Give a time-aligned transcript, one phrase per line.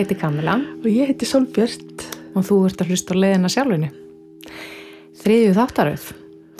[0.00, 2.06] Heiti Kamila og ég heiti Solbjörn.
[2.32, 3.88] og þú ert að hlusta á leiðina sjálfinu.
[5.20, 6.04] Þriðju þáttaröð,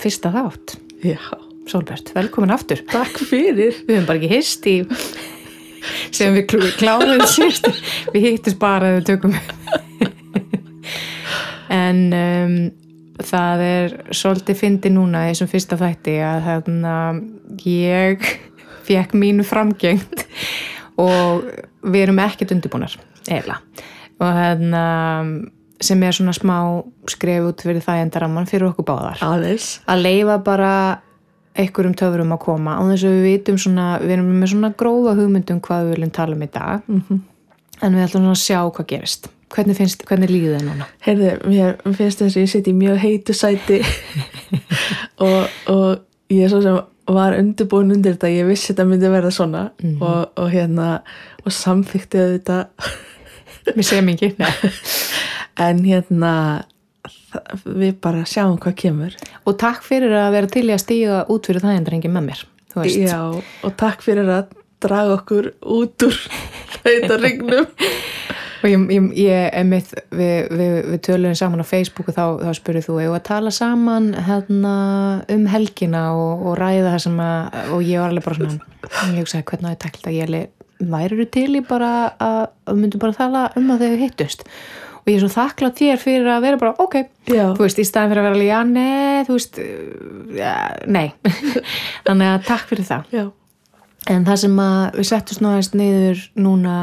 [0.03, 0.75] fyrsta þátt.
[1.01, 1.23] Já,
[1.71, 2.83] Sólbjörn, velkomin aftur.
[2.91, 3.79] takk fyrir.
[3.87, 4.75] Við höfum bara ekki hist í
[6.13, 7.71] sem við kláruðum síst.
[8.13, 9.35] Við hittist bara að við tökum
[11.81, 12.57] en um,
[13.25, 16.97] það er svolítið fyndi núna í þessum fyrsta þætti að hérna,
[17.65, 18.33] ég
[18.91, 20.27] fekk mínu framgengt
[21.01, 21.47] og
[21.81, 23.01] við erum ekkert undirbúnar
[23.31, 23.87] eiginlega.
[24.21, 24.85] Og hérna
[25.81, 26.57] sem er svona smá
[27.09, 29.23] skref út fyrir það endaramman fyrir okkur báðar.
[29.25, 29.79] Aðeins.
[29.89, 30.73] að leifa bara
[31.59, 35.17] einhverjum töfurum að koma og þess að við vitum svona, við erum með svona grófa
[35.19, 36.83] hugmyndum hvað við viljum tala um í dag.
[36.87, 37.21] -hmm.
[37.83, 39.31] en við ætlum svona að sjá hvað gerist.
[39.51, 40.87] Hvernig, finnst, hvernig líður þið núna?
[41.03, 43.81] Heyrðu, mér finnst þess að ég siti í mjög heitu sæti.
[45.27, 45.99] Og, og
[46.33, 46.79] ég er svo sem
[47.11, 49.71] var undirbúin undir þetta, ég vissi þetta myndi verða svona.
[50.01, 51.03] Og, og hérna
[51.45, 52.65] og samþykti þetta
[53.69, 54.33] Við segjum ekki.
[55.61, 56.31] En hérna
[57.33, 59.17] það- við bara sjáum hvað kemur.
[59.45, 62.29] Og takk fyrir að vera til í að stíga út fyrir það endur engin með
[62.31, 62.45] mér.
[62.87, 63.19] Já,
[63.67, 66.17] og takk fyrir að draga okkur út úr
[66.85, 67.67] þetta regnum
[68.61, 72.51] og ég, ég, ég einmitt, við, við, við töluðum saman á Facebook og þá, þá
[72.57, 74.75] spurði þú við að tala saman hérna,
[75.33, 79.21] um helgina og, og ræða það sem að og ég var alveg bara svona ég
[79.25, 83.19] hugsaði hvernig að ég tækla ég alveg væri til í bara að, að myndum bara
[83.19, 84.47] tala um að þau hittust?
[85.01, 86.97] Og ég er svo þakklátt þér fyrir að vera bara ok,
[87.31, 87.45] Já.
[87.57, 89.61] þú veist, í staðin fyrir að vera alveg já, nei, þú veist
[90.37, 90.55] ja,
[90.87, 91.07] nei,
[92.07, 93.15] þannig að takk fyrir það.
[93.17, 93.25] Já,
[94.09, 96.77] En það sem að við settum snáðist niður núna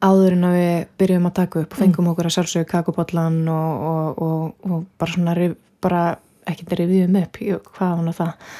[0.00, 3.86] áður en að við byrjum að taka upp og fengum okkur að sjálfsögja kakupollan og,
[3.90, 5.48] og, og, og bara svona
[5.80, 6.02] bara
[6.48, 7.40] ekki rifiðum upp
[7.74, 8.52] hvað var það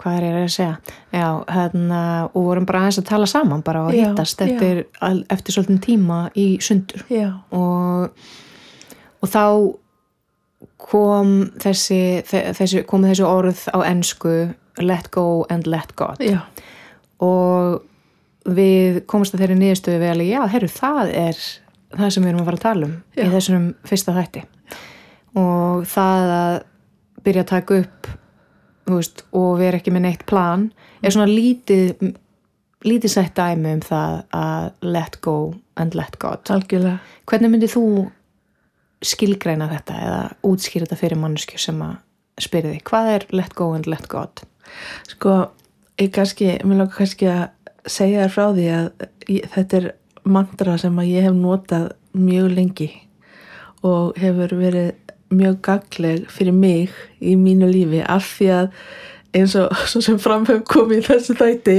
[0.00, 0.76] hvað er ég að segja?
[1.12, 2.00] Já, hérna,
[2.32, 4.84] og vorum bara aðeins að tala saman bara og hittast eftir,
[5.32, 7.04] eftir svolítið tíma í sundur.
[7.56, 8.10] Og,
[9.22, 9.44] og þá
[10.86, 14.32] kom þessi, þe- þessi kom þessi orð á ensku
[14.82, 16.20] let go and let God.
[16.20, 16.42] Já,
[17.24, 17.82] og
[18.46, 21.40] við komumst að þeirri niðurstöðu við alveg, já, herru, það er
[21.96, 23.24] það sem við erum að fara að tala um Já.
[23.24, 24.42] í þessum fyrsta þætti.
[25.40, 26.56] Og það að
[27.26, 28.08] byrja að taka upp
[28.86, 30.70] veist, og vera ekki með neitt plan
[31.02, 32.14] er svona lítið
[32.86, 35.36] lítið sætt dæmi um það að let go
[35.80, 36.44] and let God.
[36.52, 37.00] Algjörlega.
[37.26, 37.86] Hvernig myndið þú
[39.06, 41.96] skilgreina þetta eða útskýra þetta fyrir mannesku sem að
[42.46, 44.44] því, hvað er let go and let God?
[45.08, 45.36] Sko,
[46.00, 47.46] ég kannski, mér langar kannski að
[47.86, 48.88] segja þér frá því að
[49.32, 49.88] ég, þetta er
[50.26, 52.90] mantra sem að ég hef notað mjög lengi
[53.86, 54.94] og hefur verið
[55.34, 58.70] mjög gagleg fyrir mig í mínu lífi af því að
[59.36, 61.76] eins og sem framhefum komið í þessu þætti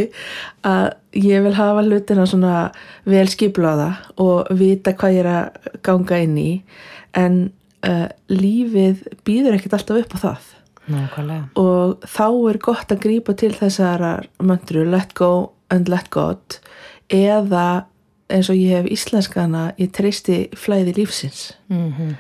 [0.67, 0.87] að
[1.17, 2.67] ég vil hafa hlutina svona
[3.07, 3.89] vel skipláða
[4.21, 6.51] og vita hvað ég er að ganga inn í.
[7.17, 7.39] En
[7.87, 10.53] uh, lífið býður ekkert alltaf upp á það.
[10.87, 11.49] Nákvæmlega.
[11.59, 16.61] Og þá er gott að grípa til þessar möndru let go and let God
[17.11, 17.87] eða
[18.31, 21.53] eins og ég hef íslenskana ég treysti flæði lífsins.
[21.71, 22.15] Mm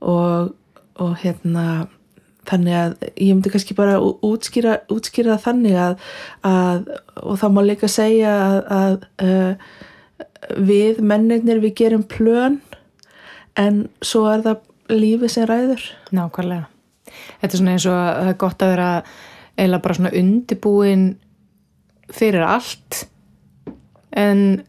[0.00, 0.54] og,
[0.98, 1.88] og hérna
[2.48, 5.98] þannig að ég myndi kannski bara útskýra, útskýra þannig að,
[6.46, 6.88] að
[7.20, 9.76] og það má líka segja að, að uh,
[10.68, 12.60] við mennirnir við gerum plön
[13.58, 14.64] en svo er það
[14.94, 15.82] lífið sem ræður
[16.14, 16.68] Nákvæmlega.
[17.40, 18.88] Þetta er svona eins og að það er gott að vera
[19.58, 21.04] eiginlega bara svona undibúin
[22.14, 23.02] fyrir allt
[24.16, 24.62] en,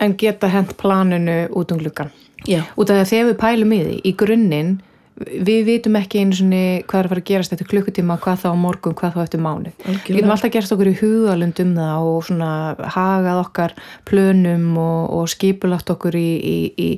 [0.00, 2.10] en geta hent planinu út um gluggan.
[2.48, 4.78] Já, Út af því að þegar við pælum í því, í grunninn,
[5.20, 8.50] við vitum ekki einu svona hvað er að fara að gerast eftir klukkutíma, hvað þá
[8.56, 9.72] morgun, hvað þá eftir mánu.
[9.84, 12.52] Við getum alltaf gerst okkur í hugalund um það og svona
[12.94, 13.74] hagað okkar
[14.08, 16.88] plönum og, og skipulagt okkur í, í, í,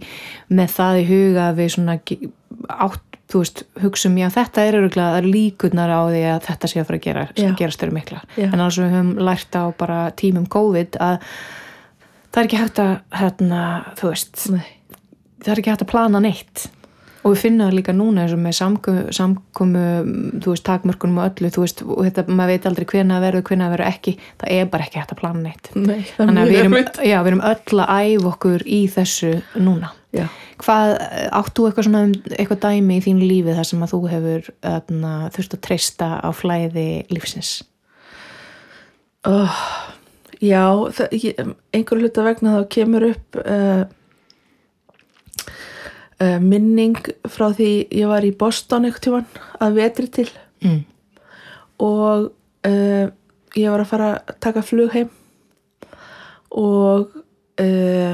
[0.54, 5.24] með það í huga að við svona átt, þú veist, hugsum já þetta er öruglega
[5.24, 7.48] líkurnar á því að þetta sé að fara að gera, Já.
[7.58, 8.22] gerast eru mikla.
[8.36, 8.46] Já.
[8.52, 11.16] En alveg við höfum lært á bara tímum COVID að
[12.28, 13.64] það er ekki hægt að, hérna,
[13.98, 14.68] þú veist, nei
[15.42, 16.68] það er ekki hægt að plana neitt.
[17.22, 19.82] Og við finnum það líka núna eins og með samkomu, samkomu
[20.42, 23.44] þú veist, takmörkunum og öllu þú veist, og þetta, maður veit aldrei hvenna það verður,
[23.46, 24.14] hvenna það verður ekki.
[24.42, 25.70] Það er bara ekki hægt að plana neitt.
[25.78, 29.92] Nei, þannig að við erum, já, við erum öll að æfa okkur í þessu núna.
[30.12, 30.26] Já.
[30.60, 30.90] hvað,
[31.32, 32.02] átt þú eitthvað svona
[32.36, 34.50] eitthvað dæmi í þínu lífi þar sem að þú hefur
[35.32, 37.52] þurft að treysta á flæði lífsins?
[39.24, 39.62] Oh,
[40.42, 40.66] já,
[40.98, 41.40] það, ég,
[41.72, 43.86] einhver hluta vegna þá kemur upp uh,
[46.42, 46.96] minning
[47.30, 49.26] frá því ég var í Boston eitthvað tíman
[49.64, 50.28] að vetri til.
[50.62, 50.80] Mm.
[51.82, 52.28] og
[52.68, 53.06] uh,
[53.58, 55.08] ég var að fara að taka flug heim.
[56.52, 57.08] Og
[57.60, 58.12] uh,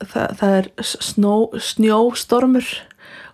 [0.00, 1.34] það, það er snó,
[1.70, 2.70] snjóstormur.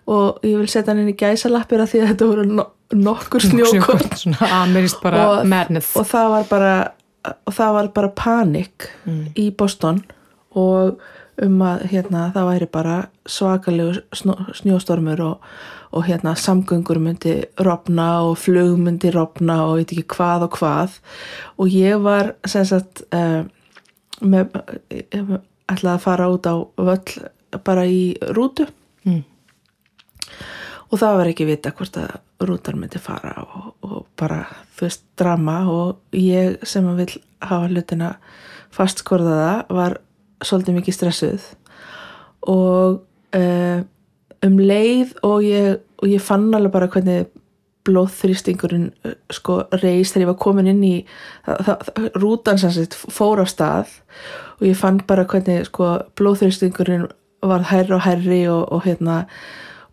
[0.07, 2.65] Og ég vil setja hann inn í gæsalappir að því að þetta voru no,
[2.95, 5.89] nokkur snjókort svona amirist bara Og- madness.
[5.99, 6.75] og það var bara
[7.27, 8.85] og það var bara panik
[9.35, 9.97] í Boston.
[10.55, 11.01] Og
[11.43, 12.95] um að hérna það væri bara
[13.29, 14.01] svakalegu
[14.57, 15.43] snjóstormur og,
[15.93, 20.97] og hérna samgöngur myndi rofna og flug myndi rofna og veit ekki hvað og hvað.
[21.61, 23.43] Og ég var sem sagt uh,
[24.21, 25.37] með uh,
[25.69, 27.27] ætlaði að fara út á völl
[27.63, 28.67] bara í rútu.
[29.07, 29.23] Mm.
[30.91, 34.41] og það var ekki vita hvort að rútar myndi fara og, og bara
[34.75, 35.61] þú veist drama.
[35.69, 37.13] Og ég sem að vil
[37.45, 38.11] hafa hlutina
[38.75, 39.99] fastskorðaða var
[40.45, 41.49] svolítið mikið stressuð.
[42.47, 43.01] Og
[43.37, 43.79] uh,
[44.45, 47.27] um leið og ég, og ég fann alveg bara hvernig
[47.87, 50.95] blóðþrýstingurinn uh, sko reis þegar ég var komin inn í
[51.45, 53.93] það, það, rútan sem sagt fór á stað
[54.59, 57.07] og ég fann bara hvernig sko blóðþrýstingurinn
[57.47, 59.23] var hærri og hærri og, og hérna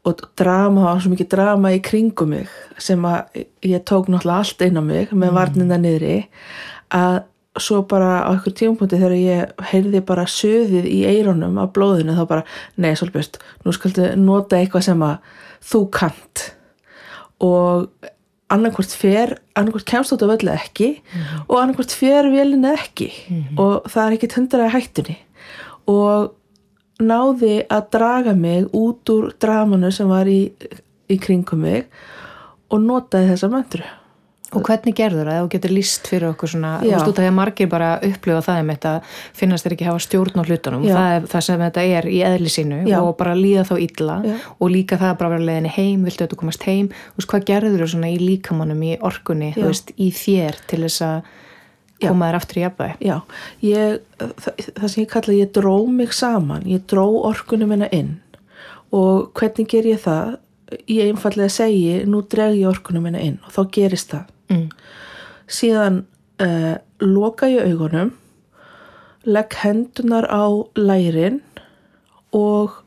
[0.05, 2.51] og drama, og svo mikið drama í kringum mig
[2.83, 6.17] sem að ég tók náttúrulega allt inn á mig með varnina niðri
[6.93, 7.23] að
[7.61, 12.25] svo bara á einhver tímapunkti þegar ég heyrði bara söðið í eironum af blóðinu þá
[12.31, 12.45] bara,
[12.77, 15.33] nei Solbjörst nú skaldu nota eitthvað sem að
[15.65, 16.45] þú kant
[17.45, 18.11] og
[18.55, 20.89] annarkvort fer, annarkvort kemst út af öllu ekki
[21.49, 23.11] og annarkvort fer velinu ekki.
[23.59, 25.17] Og það er ekki tundraði hættunni.
[25.91, 26.35] Og
[27.03, 30.47] náði að draga mig út úr dramanu sem var í,
[31.11, 31.89] í kringum mig
[32.71, 33.87] og notaði þessa möndru
[34.55, 35.39] Og hvernig gerður það?
[35.41, 38.43] Þú getur líst fyrir okkur svona, þú veist út af því að margir bara upplifa
[38.45, 38.93] það um þetta,
[39.41, 40.85] finnast þeir ekki hafa stjórn á hlutunum.
[40.87, 42.99] Það er það sem þetta er í eðli sínu Já.
[43.01, 44.35] og bara líða þá illa Já.
[44.55, 46.91] og líka það að bara vera leiðinni heim, viltu að þú komast heim.
[46.93, 49.59] Þú veist, hvað gerður þú svona í líkamannum, í orkunni, Já.
[49.59, 51.33] þú veist, í þér til þess að
[52.05, 53.09] koma þér aftur í jafnvægi?
[53.09, 53.17] Já,
[53.65, 58.21] ég, það, það sem ég kalla ég dró mig saman, ég dró orkunum minna inn
[58.95, 60.37] og hvernig ger ég það?
[60.91, 64.31] Ég einfallega segi, nú dreg ég orkunum minna inn og þá gerist það.
[64.53, 64.69] Mm.
[65.51, 66.03] Síðan
[66.43, 68.15] uh, loka ég augunum,
[69.25, 70.45] legg hendunar á
[70.77, 71.41] lærin
[72.35, 72.83] og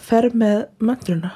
[0.00, 1.32] fer með möndruna.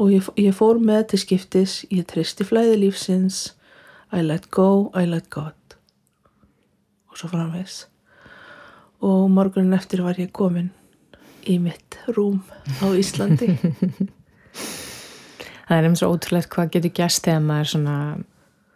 [0.00, 3.52] Og ég, ég fór með til skiptis, ég tristi flæði lífsins,
[4.14, 5.54] I let go, I let God
[7.14, 7.84] og svo framvegs
[9.06, 10.72] og morgunin eftir var ég komin
[11.46, 12.40] í mitt rúm
[12.82, 13.52] á Íslandi
[15.64, 17.96] Það er einmitt svo ótrúlegt hvað getur gæst þegar maður svona,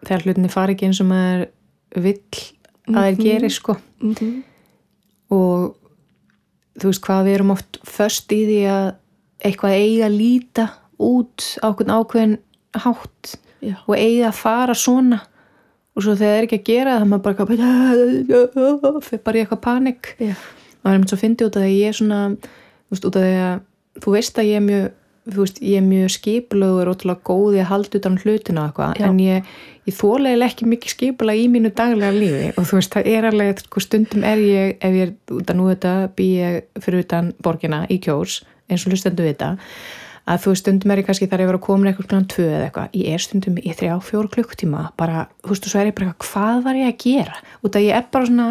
[0.06, 1.44] þegar hlutinni fari ekki eins og maður
[1.98, 2.44] vill
[2.88, 3.76] að þeir geri sko.
[5.28, 5.74] og
[6.78, 8.86] þú veist hvað við erum oft först í því að
[9.48, 12.38] eitthvað eiga að líta út á okkur ákveðin
[12.78, 13.74] hátt Já.
[13.86, 15.20] og eiga að fara svona
[15.98, 19.42] og svo þegar það er ekki að gera það maður bara eitthvað fyrir bara í
[19.42, 20.34] eitthvað panik Já.
[20.34, 23.08] og það er einmitt svo fyndi út af því að ég er svona þú veist,
[23.08, 23.56] út af því að
[24.04, 24.88] þú veist að ég er mjög
[25.28, 28.64] þú veist, ég er mjög skipulögur og ótrúlega góð í að halda utan um hlutina
[28.64, 29.52] og eitthvað, en ég,
[29.88, 32.50] ég þólega ekki mikið skipulag í mínu daglega lífi.
[32.56, 35.60] Og þú veist, það er alveg, sko, stundum er ég ef ég er út að
[35.60, 39.54] nú þetta bý ég fyrir utan borgina í kjós eins og hlustendu þetta
[40.28, 42.66] að þú stundum er ég kannski þar ég var að koma eitthvað klukkan tvö eða
[42.68, 46.10] eitthvað, ég er stundum í þrjá, fjóru klukktíma, bara, þú veist, svo er ég bara
[46.10, 47.38] eitthvað, hvað var ég að gera?
[47.64, 48.48] Út að ég er bara svona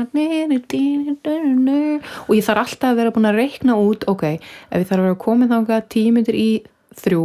[2.28, 5.08] og ég þarf alltaf að vera búin að reikna út, ok, ef ég þarf að
[5.10, 6.50] vera komið þangað tíu myndir í
[6.98, 7.24] þrjú,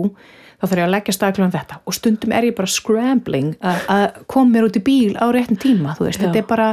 [0.63, 4.21] þá þarf ég að leggja staðklæðan þetta og stundum er ég bara scrambling að- að
[4.31, 6.27] koma mér út í bíl á réttin tíma, þú veist, Já.
[6.29, 6.69] þetta er bara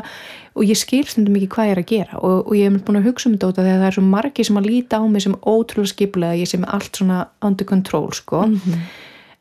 [0.59, 2.19] og ég skil stundum ekki hvað ég er að gera.
[2.19, 4.59] Og, og ég hef búin að hugsa um þetta að það er svo margi sem
[4.59, 8.43] að líta á mig sem ótrúlega skipulega ég sem er allt svona under control sko.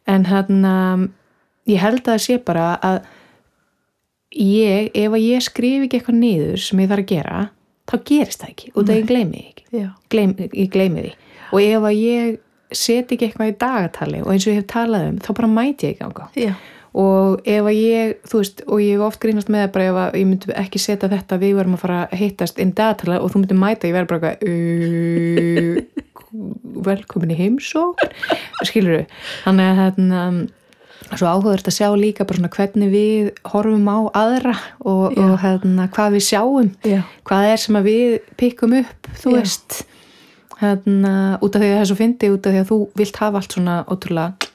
[0.09, 0.75] En hérna
[1.69, 3.01] ég held að það sé bara að
[4.39, 7.45] ég, ef að ég skrif ekki eitthvað niður sem ég þarf að gera
[7.89, 9.65] þá gerist það ekki, af því ég gleymi ekki.
[9.73, 9.89] Já.
[10.13, 11.13] Gleym, ég gleymi því.
[11.49, 12.39] Og ef að ég
[12.77, 15.89] set ekki eitthvað í dagatali og eins og ég hef talað um þá bara mæti
[15.89, 16.53] ég ekki Já.
[16.99, 20.01] Og ef að ég, þú veist, og ég hef oft grínast með það bara ef
[20.03, 23.33] að ég myndi ekki setja þetta við verum að fara að hittast inn dagatala og
[23.33, 26.07] þú myndi mæta, ég verður bara eitthvað
[26.89, 28.15] velkomin í heimsókn.
[28.67, 30.23] Skilur þú, þannig að hérna
[31.17, 35.87] svo áhugavert að sjá líka bara svona hvernig við horfum á aðra og, og hérna
[35.95, 36.73] hvað við sjáum.
[36.85, 37.01] Já.
[37.29, 39.39] hvað er sem að við pikkum upp þú Já.
[39.39, 39.79] veist.
[40.59, 43.19] Hérna, út af því að það er svo fyndi út af því að þú vilt
[43.23, 44.48] hafa allt svona ótrúlega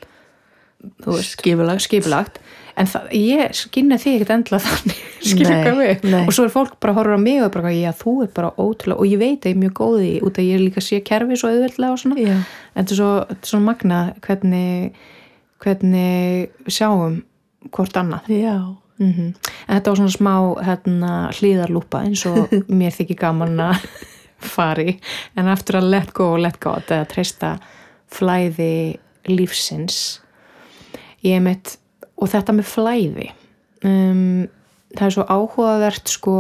[1.23, 1.85] Skipulagt.
[1.85, 2.39] skipulagt.
[2.73, 5.01] En það, ég skynna því ekkert endla þannig
[5.45, 6.21] Nei, hvað við nei.
[6.23, 8.49] og svo er fólk bara að horfa á mig og bara, já þú er bara
[8.57, 10.81] ótrúlega og ég veit að ég er mjög góð í út af ég er líka
[10.81, 12.17] að sé kerfi svo auðveldlega og svona.
[12.17, 12.33] Já.
[12.73, 15.03] en þetta er svo, er svo magna hvernig
[15.63, 17.21] hvernig sjáum
[17.71, 18.31] hvort annað.
[18.99, 19.33] Mm
[19.67, 20.33] en þetta var svona smá
[20.65, 23.85] hérna, hlýðarlúpa eins og mér þykir gaman að
[24.43, 24.97] fari
[25.39, 27.55] en aftur að let go og let go eða treysta
[28.13, 28.99] flæði
[29.31, 30.19] lífsins
[31.23, 31.77] ég mitt
[32.19, 33.29] og þetta með flæði
[33.87, 34.45] um,
[34.93, 36.35] það er svo áhugavert sko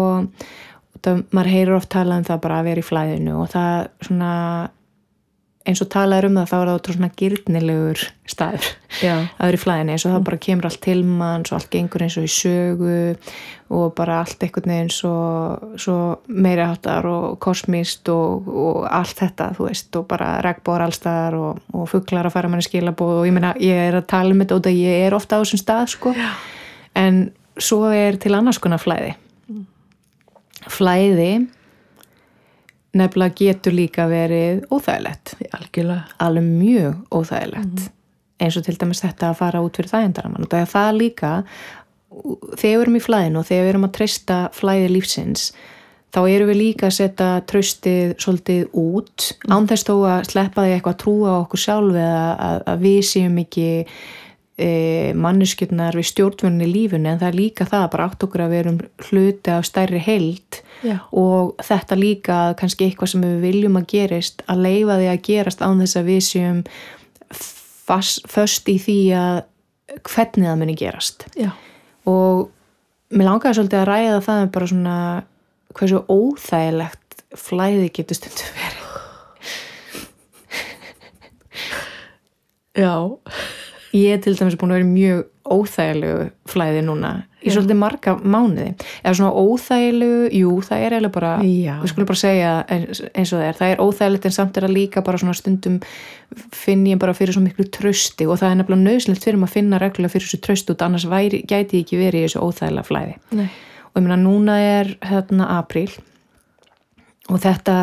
[1.03, 4.31] það, maður heyrir oft talað um það bara að vera í flæðinu og það svona
[5.63, 8.65] eins og talaður um það þá er það svona gyrnilegur staður
[8.99, 9.13] Já.
[9.39, 12.03] að vera í flæðinu eins og það bara kemur allt til mann og allt gengur
[12.03, 12.97] eins og í sögu
[13.73, 15.13] og bara allt einhvern veginn svo,
[15.79, 21.39] svo meiri áttar og kosmist og, og allt þetta þú veist og bara regnbór allstaðar
[21.39, 24.43] og, og fugglar að fara manni skilabóð og ég meina ég er að tala um
[24.43, 26.29] þetta og það ég er ofta á þessum stað sko Já.
[26.99, 29.15] en svo er til annars konar flæði
[30.71, 31.31] flæði
[32.97, 35.35] nefnilega getur líka verið óþægilegt.
[35.57, 36.01] Algjörlega.
[36.23, 37.85] Alveg mjög óþægilegt.
[38.43, 41.31] Eins og til dæmis þetta að fara út fyrir þægendaramann og það er það líka
[42.59, 45.45] þegar við erum í flæðinu og þegar við erum að treysta flæði lífsins
[46.13, 49.29] þá erum við líka að setja tröstið svolítið út.
[49.49, 52.99] Án þess þó að sleppa því eitthvað að trúa okkur sjálf eða að, að við
[53.09, 53.69] séum ekki
[54.57, 58.61] e, manneskjöldnar við stjórnvunni lífunni en það er líka það bara átt okkur að við
[58.63, 60.97] erum hluti af stærri heild Já.
[61.09, 65.63] og þetta líka kannski eitthvað sem við viljum að gerist að leifa því að gerast
[65.65, 66.63] án þess að við séum
[68.33, 69.41] föst í því að
[70.07, 71.51] hvernig það muni gerast Já.
[72.09, 72.49] og
[73.13, 74.97] mér langaði svolítið að ræða það bara svona
[75.73, 78.83] hversu óþægilegt flæði getur stundum verið
[82.73, 83.13] Já.
[83.93, 87.11] Ég er til dæmis búin að vera mjög óþægilegu flæði núna
[87.43, 88.69] í svolítið marga mánuði
[89.03, 91.73] eða svona óþægilegu, jú það er eiginlega bara, Já.
[91.81, 94.67] við skulum bara segja eins, eins og það er, það er óþægilegt en samt er
[94.67, 95.81] að líka bara svona stundum
[96.55, 99.57] finn ég bara fyrir svo miklu trösti og það er nefnilega nöðslegt fyrir maður að
[99.59, 102.87] finna reglulega fyrir þessu tröst út annars væri, gæti ég ekki verið í þessu óþægilega
[102.87, 103.49] flæði Nei.
[103.91, 105.91] og ég meina núna er hérna apríl
[107.27, 107.77] og þetta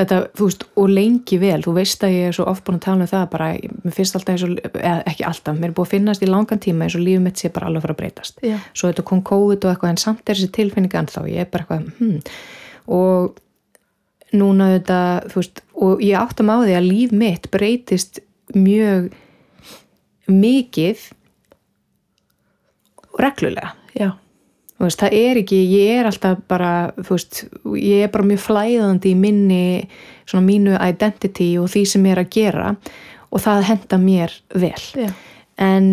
[0.00, 2.86] þetta, þú veist, og lengi vel þú veist að ég er svo oft búin að
[2.86, 3.50] tala um það bara,
[3.84, 6.62] mér finnst alltaf eins og, eða ekki alltaf mér er búin að finnast í langan
[6.62, 8.56] tíma eins og lífum mitt sé bara alveg að fara að breytast Já.
[8.72, 11.66] svo þetta kom COVID og eitthvað en samt er þessi tilfinning ennþá, ég er bara
[11.66, 12.18] eitthvað hmm.
[12.96, 13.40] og
[14.40, 15.00] núna þetta,
[15.32, 18.22] þú veist, og ég áttam á því að líf mitt breytist
[18.56, 19.10] mjög
[20.30, 21.06] mikið
[23.10, 24.14] og reglulega Já.
[24.14, 24.29] Þú
[24.86, 27.42] veist, það er ekki, ég er alltaf bara, þú veist,
[27.76, 29.64] ég er bara mjög flæðandi í minni,
[30.24, 32.70] svona mínu identity og því sem ég er að gera
[33.30, 34.86] og það henda mér vel.
[34.96, 35.10] Já.
[35.60, 35.90] En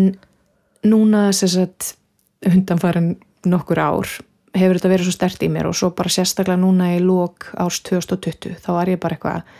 [0.88, 1.92] núna, sem sagt,
[2.46, 3.16] hundanfærin
[3.48, 4.10] nokkur ár,
[4.56, 7.82] hefur þetta verið svo stert í mér og svo bara sérstaklega núna í lók árs
[7.86, 9.58] 2020, þá var ég bara eitthvað,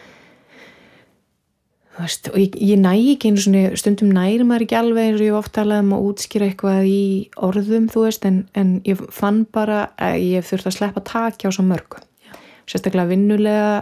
[2.05, 5.27] veist, og ég, ég næ ekki einu svona, stundum næri maður ekki alveg eins og
[5.27, 7.05] ég hef oft talað um að útskýra eitthvað í
[7.49, 11.57] orðum, þú veist, en, en ég fann bara að ég þurfti að sleppa takja á
[11.57, 12.03] svo mörgu.
[12.69, 13.73] Sérstaklega vinnulega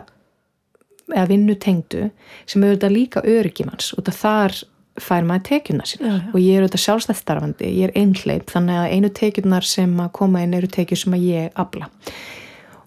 [1.13, 2.09] eða vinnutengdu
[2.49, 4.57] sem auðvitað líka öryggimanns af þar
[5.03, 5.61] fær maður
[6.01, 6.31] Já, já.
[6.33, 10.13] og ég er auðvitað sjálfstætt starfandi, ég er einhleip þannig að einu tekjunar sem að
[10.17, 11.91] koma inn eru tekjur sem að ég afla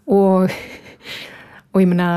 [0.09, 0.49] og,
[1.73, 2.09] og ég meina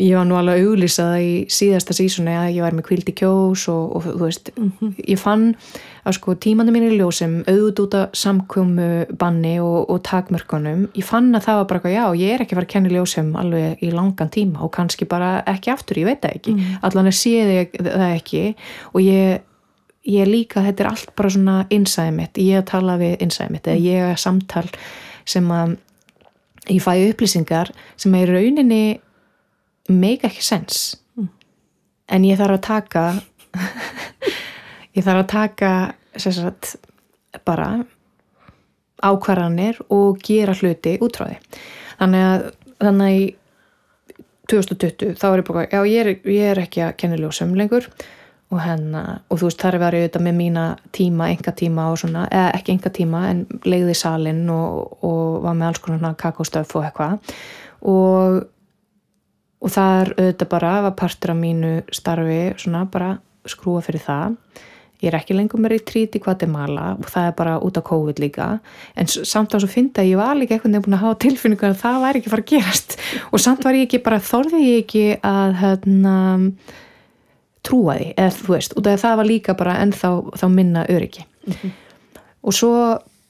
[0.00, 3.14] ég var nú alveg að auglýsa það í síðasta sísoni að ég var með kvildi
[3.20, 4.50] kjós og, og þú veist,
[5.04, 5.50] ég fann
[6.08, 8.88] að sko tímandi mín í ljósum auðvitað samkvömmu
[9.20, 12.58] banni og, og takmörkunum, ég fann að það var bara eitthvað, já, ég er ekki
[12.58, 16.24] fara að kenna ljósum alveg í langan tíma og kannski bara ekki aftur, ég veit
[16.24, 16.56] það ekki,
[16.88, 17.54] allan er séð
[17.84, 18.44] það ekki
[18.94, 19.46] og ég
[20.08, 23.84] ég líka, þetta er allt bara svona innsæði mitt, ég tala við innsæði mitt eða
[23.84, 24.64] ég er samtal
[25.28, 25.76] sem að
[26.70, 28.82] ég fæ upplýsingar sem er rauninni
[29.88, 30.82] make ekki sens
[32.10, 33.04] en ég þarf að taka
[34.96, 35.72] ég þarf að taka
[36.20, 36.76] sagt,
[37.46, 37.72] bara
[39.00, 41.38] ákvarðanir og gera hluti útráði
[42.00, 42.48] þannig að
[42.80, 43.28] þannig að í
[44.50, 47.86] 2020 þá er ég bara, já ég er, ég er ekki að kenna ljósum lengur.
[48.50, 50.62] Og hennar, og þú veist þar er verið auðvitað með mína
[50.96, 55.54] tíma, enga tíma og svona, eða ekki enga tíma en leiði salin og, og var
[55.54, 57.36] með alls konar kakóstöf og eitthvað.
[57.92, 58.40] Og
[59.60, 63.14] og það er auðvitað bara var partur af mínu starfi svona bara
[63.48, 64.36] skrúa fyrir það.
[65.00, 68.20] Ég er ekki lengur með retreat í Guatemala og það er bara út af COVID
[68.20, 68.50] líka.
[69.00, 72.02] En samt á svo finna ég var líka veginn búin að hafa tilfinningu að það
[72.04, 72.96] væri ekki að fara að gerast.
[73.32, 76.16] Og samt var ég ekki bara þorði ég ekki að hérna
[77.64, 80.84] trúa því, eða þú veist, út af að það var líka bara ennþá þá minna
[80.92, 81.24] öryggi.
[82.40, 82.74] Og svo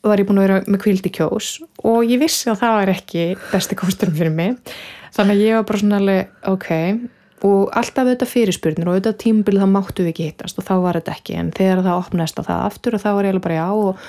[0.07, 3.25] var ég búin að vera með kvildi kjós og ég vissi að það var ekki
[3.51, 4.77] besti kosturinn fyrir mig
[5.17, 6.71] þannig að ég var bara svona alveg, ok.
[7.49, 10.99] Og alltaf auðvitað fyrirspurnir og auðvitað tímabilið þá máttu við ekki hittast og þá var
[11.01, 11.37] þetta ekki.
[11.41, 14.09] En þegar það opnaðist á það aftur og þá var ég alveg bara já og,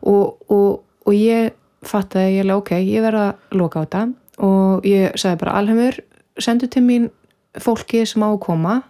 [0.00, 0.70] og, og,
[1.04, 1.50] og ég
[1.86, 4.04] fattaði ég alveg ok, ég verða að loka á þetta.
[4.48, 6.00] Og ég sagði bara alheimur
[6.40, 7.10] sendu til mín
[7.60, 8.80] fólki sem á að koma.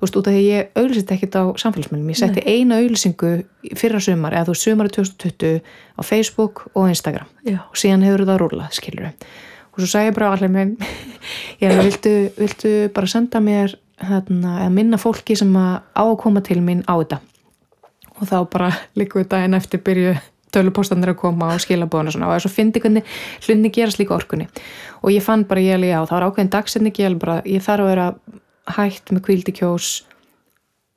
[0.00, 3.32] Þú veist, út af því ég auðlýsit ekkert á samfélagsmiðlum, ég setti eina auðlýsingu
[3.76, 7.28] fyrra sumar, eða þú veist, sumari 2020 á Facebook og Instagram.
[7.44, 7.58] Já.
[7.66, 9.10] og síðan hefur það rúlað, skilur
[9.70, 10.74] og svo sagði ég bara allir minn
[11.62, 16.60] ég viltu, viltu bara senda mér eða minna fólki sem að á að koma til
[16.64, 17.20] mín á þetta?
[18.20, 20.14] Og þá bara við daginn eftir byrju
[20.54, 22.30] tölupóstanir að koma og skilabóðan og svona.
[22.30, 23.10] Og þess að fyndi hvernig
[23.44, 24.48] hlutinni gerast líka orkunni.
[25.04, 26.96] Og ég fann bara ég alveg á, það var ákveðin dagsetning.
[26.98, 28.08] Ég alveg bara, ég þarf að vera
[28.76, 29.92] hægt með kvíldikjós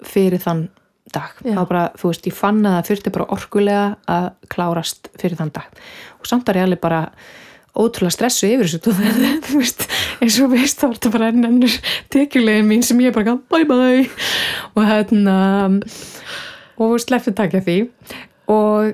[0.03, 0.65] fyrir þann
[1.13, 1.37] dag.
[1.43, 1.53] Já.
[1.59, 5.53] þá bara, þú veist, ég fann að það þurfti bara orkulega að klárast fyrir þann
[5.53, 5.81] dag.
[6.17, 7.03] Og samt var ég alveg bara
[7.73, 8.95] ótrúlega stressu yfir þessu
[9.47, 9.85] þú veist,
[10.21, 11.77] eins og veist þá var þetta bara enn ennur
[12.13, 14.03] tekjulegin mín sem ég bara gaf bye bye.
[14.73, 15.37] Og hérna
[16.81, 17.77] og sleppti takja því.
[18.53, 18.93] Og,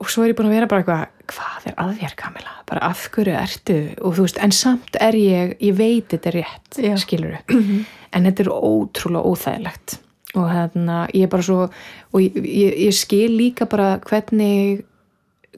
[0.00, 2.86] og svo er ég búin að vera bara eitthvað hvað er að þér Kamila, bara
[2.86, 6.68] af hverju ertu og þú veist, en samt er ég ég veit þetta er rétt,
[6.78, 6.94] Já.
[7.02, 7.38] skilur
[8.14, 9.96] en þetta er ótrúlega óþægilegt.
[10.36, 14.84] Og hérna, ég er bara svo og ég, ég, ég skil líka bara hvernig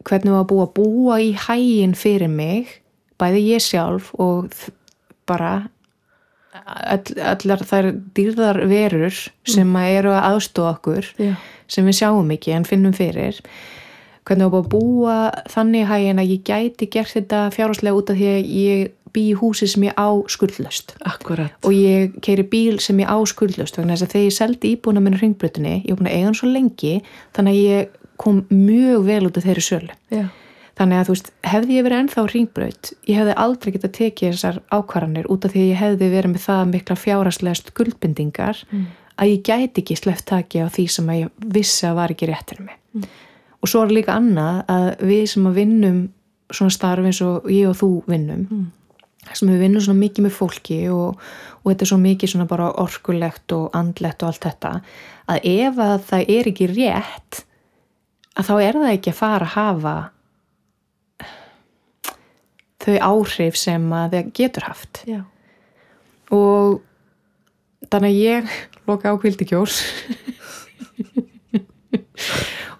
[0.08, 2.78] hvernig var búið að búa í hægin fyrir mig
[3.20, 4.52] bæði ég sjálf og
[5.28, 5.68] bara
[6.64, 9.16] all, allar þær dýrðar verur
[9.48, 11.34] sem að eru að aðstóða okkur Já.
[11.70, 13.40] sem við sjáum ekki en finnum fyrir
[14.28, 15.16] hvernig var búið að búa
[15.48, 19.36] þannig hægin að ég gæti gert þetta fjárháslega út af því að ég bý í
[19.38, 21.54] húsi sem ég á skuldlöst Akkurat.
[21.64, 25.20] og ég keiri bíl sem ég á skuldlöst þess að þegar ég seldi íbúna minna
[25.20, 26.98] hringbrötunni, ég búin að eiga hann svo lengi
[27.36, 29.96] þannig að ég kom mjög vel út af þeirri sölu.
[30.10, 30.26] Já.
[30.78, 34.60] Þannig að þú veist, hefði ég verið ennþá hringbröt, ég hefði aldrei getað tekið þessar
[34.70, 38.60] ákvarðanir út af því að ég hefði verið með það mikla fjáraslega skuldbindingar
[39.18, 42.30] að ég gæti ekki sleppt taki á því sem að ég vissi að var ekki
[42.30, 42.78] réttir mig.
[43.58, 45.98] Og svo er líka annað að við sem að vinnum
[46.54, 48.42] svona starf eins og ég og þú vinnum,
[49.34, 51.08] sem við vinnum svona mikið með fólki og,
[51.62, 54.70] og þetta er svo mikið svona bara orkulegt og andlegt og allt þetta
[55.28, 57.32] að ef að það er ekki rétt
[58.38, 59.96] að þá er það ekki að fara að hafa
[62.78, 64.94] þau áhrif sem að það getur haft.
[65.04, 65.20] Já.
[66.32, 66.80] og
[67.90, 68.44] þannig að ég
[68.88, 69.74] loka á kvildikjós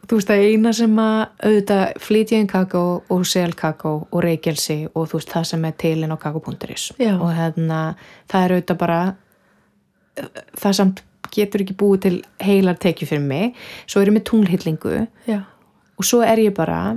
[0.08, 5.10] þú veist að eina sem að auðvitað flytjaðin kakó og sel kakó og reykjelsi og
[5.10, 7.12] þú veist það sem er tilinn á kakó.is Já.
[7.18, 7.80] og hérna
[8.30, 9.00] það er auðvitað bara
[10.58, 11.02] það samt
[11.34, 14.94] getur ekki búið til heilar tekið fyrir mig svo er ég með tunglhyllingu
[15.28, 15.42] Já.
[15.98, 16.96] og svo er ég bara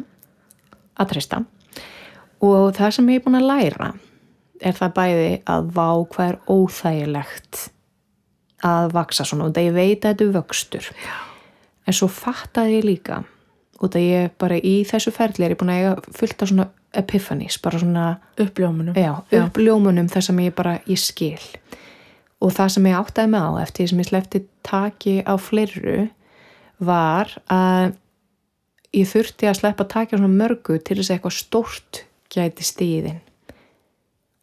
[0.96, 1.44] að treysta
[2.42, 3.92] og það sem ég er búin að læra
[4.62, 7.66] er það bæði að vá hvað er óþægilegt
[8.72, 11.20] að vaksa svona og það ég veit að þetta er vöxtur Já.
[11.92, 13.22] En svo fattaði ég líka
[13.82, 16.68] út að ég bara í þessu ferli er ég búin að eiga fullt af svona
[17.02, 18.06] epiphanies, bara svona
[18.40, 18.96] Uppljómunum.
[18.96, 21.42] já, upp ljómunum þar sem ég bara, ég skil.
[22.42, 26.10] Og það sem ég áttaði mig á eftir sem ég slefti taki á fleirru
[26.82, 27.94] var að
[28.98, 32.02] ég þurfti að sleppa taki á svona mörgu til þess að eitthvað stórt
[32.32, 33.22] gæti stíðin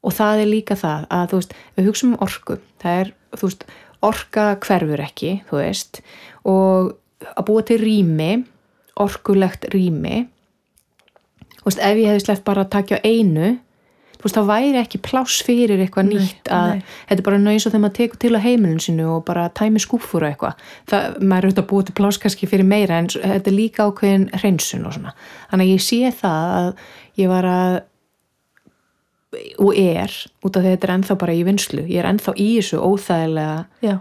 [0.05, 3.51] og það er líka það að þú veist, við hugsaum um orku það er, þú
[3.51, 3.67] veist,
[4.09, 6.01] orka hverfur ekki, þú veist
[6.49, 6.93] og
[7.27, 8.33] að búa til rými
[8.99, 10.27] orkulegt rými
[11.65, 13.51] veist, ef ég hefði sleppt bara að takja á einu
[14.23, 16.87] veist, þá væri ekki pláss fyrir eitthvað nýtt að nei.
[17.11, 19.83] þetta er bara eins og þegar maður tekur til á heimilin sinu og bara tæmi
[19.83, 23.11] skúfur og eitthvað það, maður er auðvitað að búa til pláss kannski fyrir meira en
[23.13, 25.15] þetta er líka ákveðin hreinsun og svona
[25.51, 26.73] þannig að ég sé það að
[27.23, 27.79] ég var að
[29.61, 32.33] og er, út af því að þetta er ennþá bara í vinslu, ég er ennþá
[32.41, 33.99] í þessu óþægilega Já.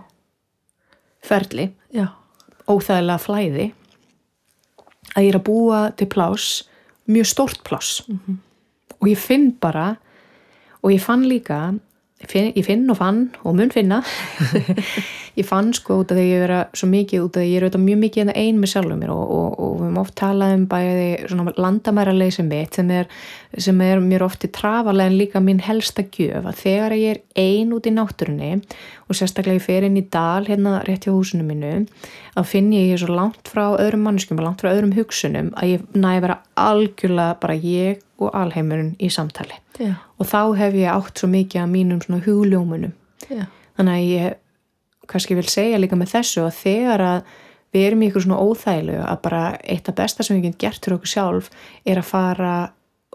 [1.27, 2.05] ferli Já.
[2.67, 3.67] Óþægilega flæði
[5.15, 6.65] að ég er að búa til pláss
[7.07, 8.03] mjög stórt pláss.
[8.99, 9.95] Og ég finn bara
[10.83, 11.77] og ég fann líka
[12.25, 14.01] ég finn, og fann og mun finna.
[15.37, 17.51] Ég fann sko út af því að ég vera svo mikið út af því að
[17.51, 19.99] ég er auðvitað mjög mikið hérna ein með sjálfum mér og, og, og við höfum
[20.01, 23.11] oft talað um bæði svona landamæra leysi mitt sem er,
[23.53, 27.21] sem er mér oft í trafalega en líka mín helsta gjöf að þegar ég er
[27.43, 28.49] ein út í náttúrunni
[29.05, 31.85] og sérstaklega ég fer inn í dal hérna rétt hjá húsinu mínu
[32.33, 35.53] að finn ég ég er svo langt frá öðrum mannskjum og langt frá öðrum hugsunum
[35.53, 39.93] að ég næ vera algjörlega bara ég og alheimurinn í samtali Já.
[40.17, 42.93] og þá hef ég átt svo mikið af mínum svona hugljómunum
[43.29, 43.45] Já.
[43.77, 44.37] þannig að ég
[45.07, 47.35] kannski vil segja líka með þessu að þegar að
[47.75, 50.83] við erum í ykkur svona óþæglu að bara eitt af besta sem við getum gert
[50.83, 51.49] fyrir okkur sjálf
[51.85, 52.55] er að fara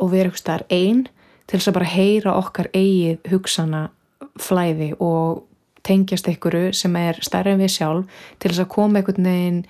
[0.00, 1.06] og vera ykkur staðar einn
[1.46, 3.82] til þess að bara heyra okkar eigið hugsana
[4.40, 5.42] flæði og
[5.86, 9.62] tengjast ykkuru sem er stærri en við sjálf til þess að koma einhvern veginn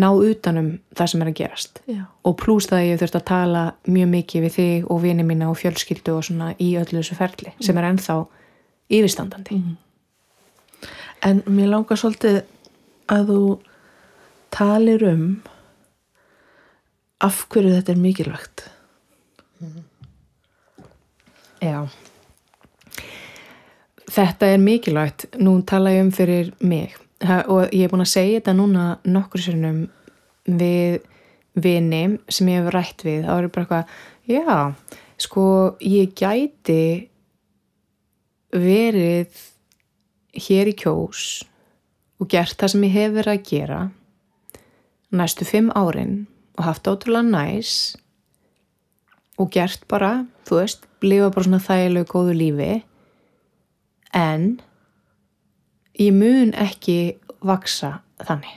[0.00, 1.80] ná utanum það sem er að gerast.
[1.90, 2.02] Já.
[2.24, 5.50] og pluss það að ég þurft að tala mjög mikið við þig og vini mína
[5.50, 8.16] og fjölskyldu og svona í öllu þessu ferli sem er ennþá
[8.90, 9.60] yfirstandandi.
[9.60, 9.76] Mhm.
[11.22, 12.42] En mér langar svolítið
[13.12, 13.42] að þú
[14.50, 15.42] talir um
[17.20, 18.64] af hverju þetta er mikilvægt.
[21.60, 21.88] Já.
[24.10, 25.26] Þetta er mikilvægt.
[25.38, 29.44] Nú tala ég um fyrir mig og ég er búin að segja þetta núna nokkur
[29.44, 29.84] sinnum
[30.46, 31.00] við
[31.60, 32.02] vini
[32.32, 33.94] sem ég hef rætt við þá er ég bara eitthvað,
[34.30, 34.56] já
[35.20, 35.46] sko
[35.84, 36.82] ég gæti
[38.56, 39.46] verið
[40.46, 41.24] hér í kjós
[42.20, 43.80] og gert það sem ég hef verið að gera
[45.10, 46.22] næstu fimm árin
[46.56, 47.74] og haft ótrúlega næs
[49.40, 52.72] og gert bara, þú veist, lifa bara svona þægilegu góðu lífi.
[54.16, 54.60] En
[56.00, 56.98] ég mun ekki
[57.46, 58.56] vaksa þannig.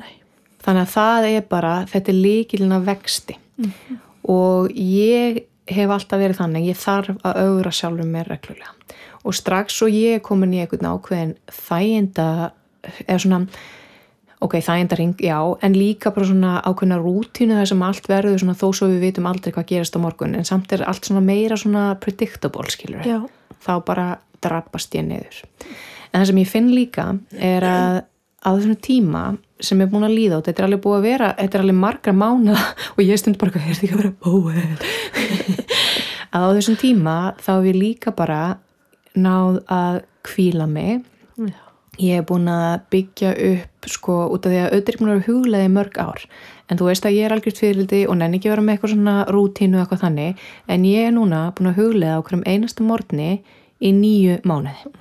[0.00, 0.14] Nei.
[0.60, 3.36] Þannig að það er bara, þetta er líkilina vexti
[4.30, 8.74] og ég hef alltaf verið þannig, ég þarf að augra sjálfur mér reglulega
[9.20, 12.26] og strax og ég er komin í einhvern ákveðin þæginda,
[13.04, 13.40] eða svona
[14.40, 18.66] ok, þægindaring, já, en líka bara svona ákveðna rútínu þar sem allt verður svona þó
[18.72, 21.90] svo við vitum aldrei hvað gerist á morgun en samt er allt svona meira svona
[22.00, 23.20] predictable, skilur Já.
[23.60, 24.06] þá bara
[24.40, 25.42] drabbast ég niður
[26.10, 27.06] en það sem ég finn líka
[27.38, 28.00] er að
[28.40, 29.24] á þessum tíma
[29.60, 31.78] sem er búin að líða og þetta er alveg búið að vera þetta er alveg
[31.80, 34.84] margra mánuða og ég stund bara, þetta ekki að vera búið?
[36.30, 38.40] Að á þessum tíma þá hef ég líka bara
[39.18, 41.02] náð að kvíla mig.
[41.98, 45.16] Ég hef búin að byggja upp sko út af því að auðvitað er búin að
[45.16, 46.22] vera huglega í mörg ár.
[46.70, 48.94] En þú veist að ég er algjört fyririldi og nenni ekki að vera með eitthvað
[48.94, 50.44] svona rútínu eitthvað þannig.
[50.70, 53.32] En ég er núna búin að huglega á hverjum einasta morgni
[53.82, 54.94] í nýju mánuði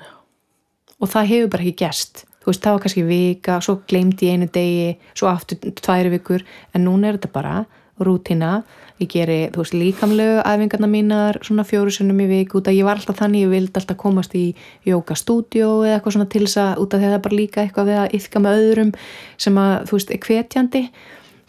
[0.99, 2.25] og það hefur bara ekki gerst.
[2.39, 6.45] Þú veist það var kannski vika, svo gleymdi ég einu degi svo aftur tværi vikur.
[6.73, 7.55] En núna er þetta bara
[7.99, 8.61] rútína.
[8.99, 12.87] Ég geri, þú veist, líkamlegu æfingarna mínar svona fjóru sinnum í viku út að ég
[12.87, 14.49] var alltaf þannig, ég vildi alltaf komast í
[14.87, 17.89] jókastúdjó eða eitthvað svona til þess að út af því að það bara líka eitthvað
[17.91, 18.91] við að yfka með öðrum
[19.39, 20.83] sem að, þú veist, er hvetjandi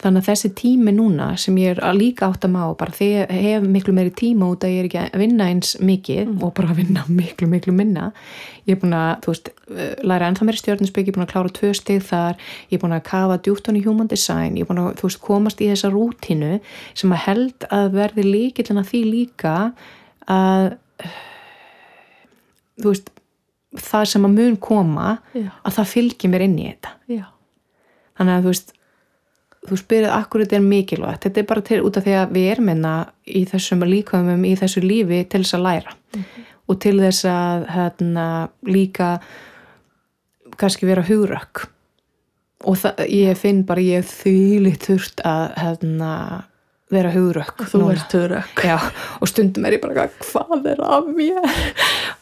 [0.00, 3.32] þannig að þessi tími núna sem ég er að líka átt að má bara þegar
[3.36, 6.54] ég hef miklu meiri tíma út að ég er ekki að vinna eins mikið og
[6.56, 8.08] bara að vinna miklu, miklu minna
[8.64, 11.32] ég er búin að, þú veist, eh, læra ennþá meiri stjórninsbygg, ég er búin að
[11.34, 14.70] klára tvö stig þar ég er búin að kafa djúpt í human design ég er
[14.70, 16.52] búin að, þú veist, komast í þessa rútínu
[16.94, 19.56] sem að held að verði líkillin að því líka
[20.30, 20.70] að
[22.80, 23.12] þú veist
[23.78, 25.50] það sem að mun koma Já.
[25.62, 27.24] að það fylgir mér inn í þetta Já.
[28.18, 28.78] þannig að þú veist
[29.68, 31.26] þú spyrir akkur þetta er mikilvægt.
[31.26, 32.94] Þetta er bara til út af því að við erum einna
[33.28, 35.96] í þessum líkamum í þessu lífi til þess að læra.
[36.70, 38.26] Og til þess að hérna,
[38.68, 39.10] líka
[40.60, 41.66] kannski vera hugrökk.
[42.68, 46.12] Og það, ég finn bara ég þýli þurft að hérna,
[46.92, 47.94] vera hugrökk Þú núna.
[47.96, 48.64] ert.
[48.66, 48.76] Já,
[49.20, 51.46] og stundum er ég bara hvað er af mér?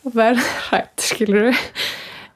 [0.07, 1.57] Og verð hrætt, skilur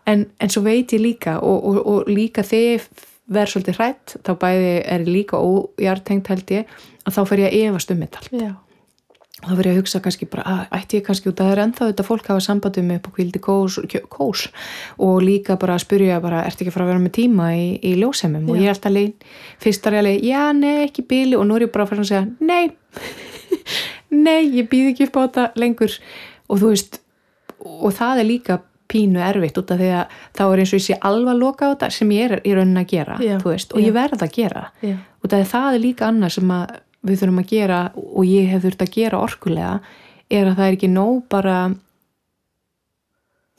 [0.07, 2.87] en, en svo veit ég líka og, og, og líka þegar
[3.29, 7.49] ég verð svolítið hrætt, þá bæði er líka ójartengt held ég að þá fer ég
[7.51, 8.51] að efast um þetta allt Já.
[9.43, 11.63] þá fyrir ég að hugsa kannski bara, að, ætti ég kannski út að það er
[11.65, 13.79] ennþá þetta fólk hafa sambandum upp á kvildi kós,
[14.13, 14.45] kós?
[14.99, 17.69] Og líka bara að spyrja bara, ertu ekki að fara að vera með tíma í,
[17.83, 19.31] í ljósemum og ég er alltaf leið,
[19.63, 21.39] fyrst er ég alveg já, nei, ekki bíli.
[21.39, 22.71] Og nú er ég bara að fara að segja nei,
[24.27, 25.97] nei, ég býð ekki upp á þetta lengur.
[26.53, 27.01] Og þú veist,
[27.63, 28.61] og það er líka
[28.93, 31.71] pínu erfitt út af því að þá er eins og ég sé alvað loka á
[31.73, 33.37] þetta sem ég er í raunin að gera, Já.
[33.45, 34.97] veist, og ég verð að gera Já.
[35.23, 36.53] og það er, það er líka annað sem
[37.03, 39.81] við þurfum að gera og ég hef þurft að gera orkulega
[40.31, 41.57] er að það er ekki nóg bara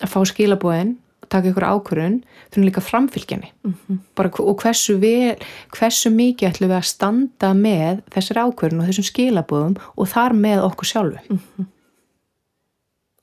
[0.03, 0.95] að fá skilabóðin
[1.33, 2.15] taka ykkur ákvörun,
[2.51, 3.99] þurfum líka framfylgjani Mhm.
[4.15, 5.37] bara, hv- og hversu, vel,
[5.71, 10.63] hversu mikið ætlum við að standa með þessari ákvörun og þessum skilabóðum og þar með
[10.67, 11.39] okkur sjálfu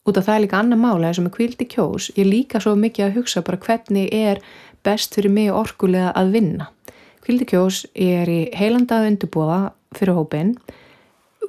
[0.09, 2.11] út af það er líka annar mála eins og með kvildi kjós.
[2.17, 4.43] Ég líka svo mikið að hugsa bara hvernig er
[4.87, 6.71] best fyrir mig orkulega að vinna.
[7.25, 9.61] Kvildi kjós er í heilandað undirbúða
[9.97, 10.55] fyrir hópin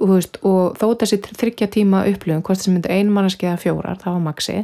[0.02, 2.78] veist, og þó þessi þryggja tíma upplöfum hvort sem
[3.12, 4.58] manneski eða fjórar það var maxi,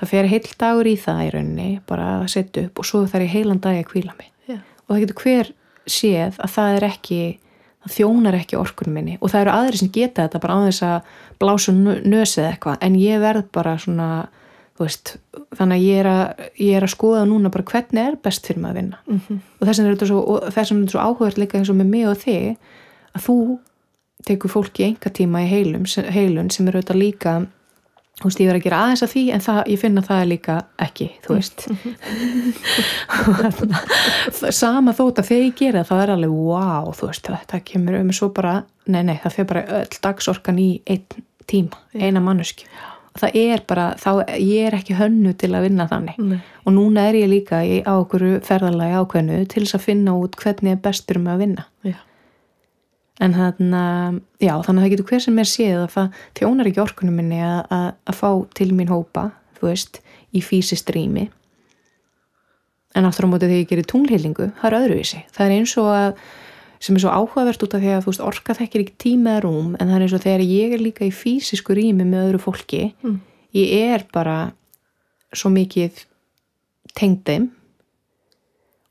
[0.00, 3.26] það fer heil dagur í það í rauninni, bara að setja upp og svo þarf
[3.26, 4.30] ég heilan dag að kvíla mig.
[4.46, 4.58] Já.
[4.86, 5.52] og það getur hver
[5.86, 7.20] séð að það er ekki
[7.84, 9.18] það þjónar ekki orkunum minni.
[9.20, 12.78] Og það eru aðri sem geta þetta bara á þess að blása nö- nösið eitthvað.
[12.80, 14.08] En ég verð bara svona
[14.80, 15.16] veist,
[15.54, 18.60] þannig að ég er að, ég er að skoða núna bara hvernig er best fyrir
[18.62, 18.98] maður að vinna.
[19.06, 19.38] Mhm.
[19.60, 22.56] og þess vegna er þetta svo, svo áhugað líka eins og með mig og þig
[23.14, 23.36] að þú
[24.26, 27.46] tekur fólki enga tíma í heilun sem er auðvitað líka
[28.20, 30.56] þú veist, ég verð að gera aðeins að því en það, ég finna það líka
[30.86, 31.66] ekki, þú veist.
[33.28, 33.82] Og þarna
[34.38, 37.62] það- sama þótt að þegar ég gera það, það er alveg wow, þú veist, þetta
[37.72, 42.22] kemur um svo bara, nei, nei, það fyrir bara öll dagsorkan í einn tíma, eina
[42.24, 42.68] manneski
[43.14, 44.08] það er bara, þá
[44.42, 46.16] ég er ekki hönnu til að vinna þannig.
[46.18, 46.40] Nei.
[46.66, 50.34] og núna er ég líka í á okkur ferðalagi ákveðnu til þess að finna út
[50.40, 51.64] hvernig er bestur um að vinna.
[51.86, 51.94] Já.
[53.22, 56.70] En þannig að, já, þannig að það getur hver sem er séð að það þjónar
[56.70, 59.28] ekki orkunum minni að, að, að fá til mín hópa,
[59.60, 60.00] þú veist,
[60.34, 61.28] í fysiskt rými
[62.94, 65.20] en aftur á móti þegar ég gerir tunglheilingu, það er öðruvísi.
[65.34, 66.20] Það er eins og að,
[66.84, 69.42] sem er svo áhugavert út af því að þú veist, orka þekkir ekki tíma eða
[69.46, 72.42] rúm, en það er eins og þegar ég er líka í fysisku rými með öðru
[72.44, 73.16] fólki, Mm.
[73.54, 74.36] ég er bara
[75.34, 76.04] svo mikið
[76.94, 77.48] tengd þeim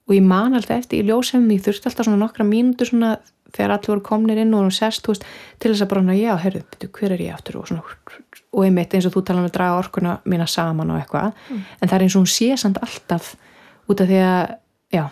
[0.08, 3.14] og ég man alltaf eftir í ljósefum, ég þurfti alltaf svona nokkra mínútur svona
[3.54, 5.26] þegar allir voru komnir inn og sest, þú veist,
[5.62, 7.60] til þess að bara, já, herru, byrju, hver er ég aftur?
[7.62, 7.96] og svona,
[8.54, 11.90] og einmitt eins og þú tala um að draga orkuna mína saman og eitthvað, en
[11.90, 13.34] það er eins og hún sé samt alltaf
[13.90, 14.56] út af því að,
[14.94, 15.04] já,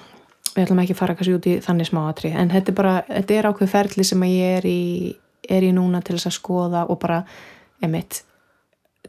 [0.55, 3.37] við ætlum ekki að fara kannski út í þannig smáatri, en þetta er bara, þetta
[3.37, 4.81] er ákveð ferli sem að ég er í,
[5.49, 7.21] er í núna til þess að skoða og bara,
[7.81, 8.23] einmitt,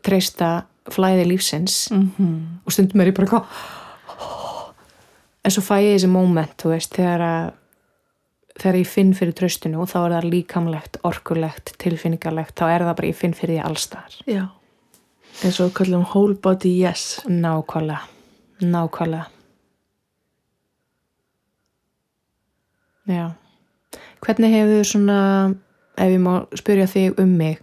[0.02, 1.86] treysta flæði lífsins.
[1.94, 3.42] Mm og stundum er ég bara
[5.44, 7.50] en svo fæ ég þessi moment þú veist, þegar að
[8.60, 12.96] þegar ég finn fyrir tröstinu og þá er það líkamlegt, orkulegt, tilfinningarlegt þá er það
[12.98, 14.42] bara, ég finn fyrir því allstar Já.
[15.42, 17.22] eins og kallum whole body yes.
[17.26, 18.02] Nákvæmlega.
[18.62, 19.26] Nákvæmlega.
[23.10, 23.32] Já.
[24.22, 25.20] Hvernig hefur svona
[25.98, 27.58] ef ég má spyrja þig um mig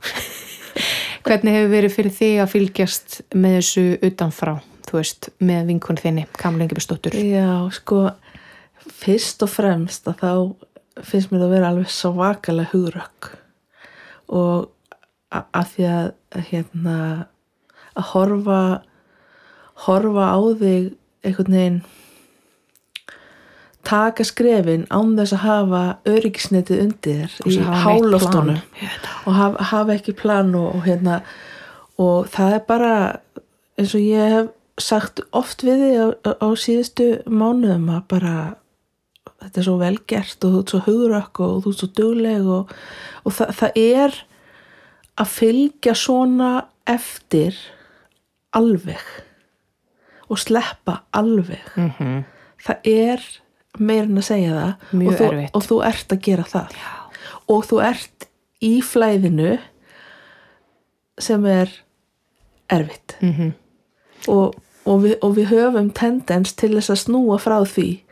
[1.26, 4.58] hvernig hefur verið fyrir þig að fylgjast með þessu utanfrá
[4.90, 8.10] þú veist, með vinkun þinni Kamlingi Bestóttur Já, sko
[9.00, 10.32] fyrst og fremst að þá
[11.04, 13.32] finnst mér að vera alveg svakalega hugrökk.
[14.30, 14.70] Og
[15.30, 16.98] að því að hérna
[17.98, 18.62] að horfa
[19.86, 20.92] horfa á þig
[21.26, 21.80] einhvern veginn
[23.90, 28.52] taka skrefin án þess að hafa öryggisnetið undir Og í plan.
[29.26, 31.22] og hafa, hafa ekki plan og, og hérna
[32.00, 32.94] og það er bara
[33.80, 36.08] eins og ég hef sagt oft við þig á,
[36.40, 38.36] á síðustu mánuðum að bara
[39.40, 42.50] þetta er svo vel gert og þú ert svo hugurökk og þú ert svo dugleg
[42.58, 42.74] og,
[43.24, 44.20] og það, það er
[45.20, 46.52] að fylgja svona
[46.90, 47.58] eftir
[48.56, 49.04] alveg
[50.30, 51.66] og sleppa alveg.
[51.76, 52.24] Mm -hmm.
[52.66, 53.20] það er
[53.78, 54.74] meirinn að segja það.
[55.08, 56.76] Og, þú, og þú ert að gera það.
[57.48, 58.28] Og þú ert
[58.62, 59.58] í flæðinu
[61.20, 61.70] sem er
[62.70, 63.18] erfitt.
[63.22, 63.54] Mhm.
[64.28, 68.04] og, og, við, og við höfum tendens til þess að snúa frá því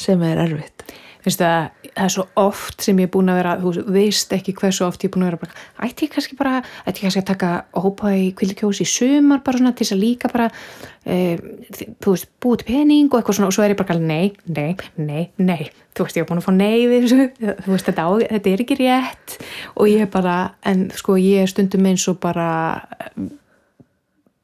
[0.00, 0.86] sem er erfitt.
[1.26, 4.52] Finnst það, það er svo oft sem ég er búin að vera, þú veist ekki
[4.60, 7.22] hversu oft ég er búin að vera bara, ætti ég kannski bara ætti ég kannski
[7.24, 10.46] að taka og hópa í kvildkjós í sumar bara svona til þess að líka bara
[11.02, 11.16] e,
[11.98, 14.68] þú veist, búið til pening og eitthvað svona og svo er ég bara nei, nei,
[15.00, 15.64] nei, nei.
[15.96, 17.08] Þú veist, ég er búin að fá nei við
[17.64, 19.36] þú veist, þetta, á, þetta er ekki rétt.
[19.74, 22.46] Og ég er bara, en sko ég er stundum eins og bara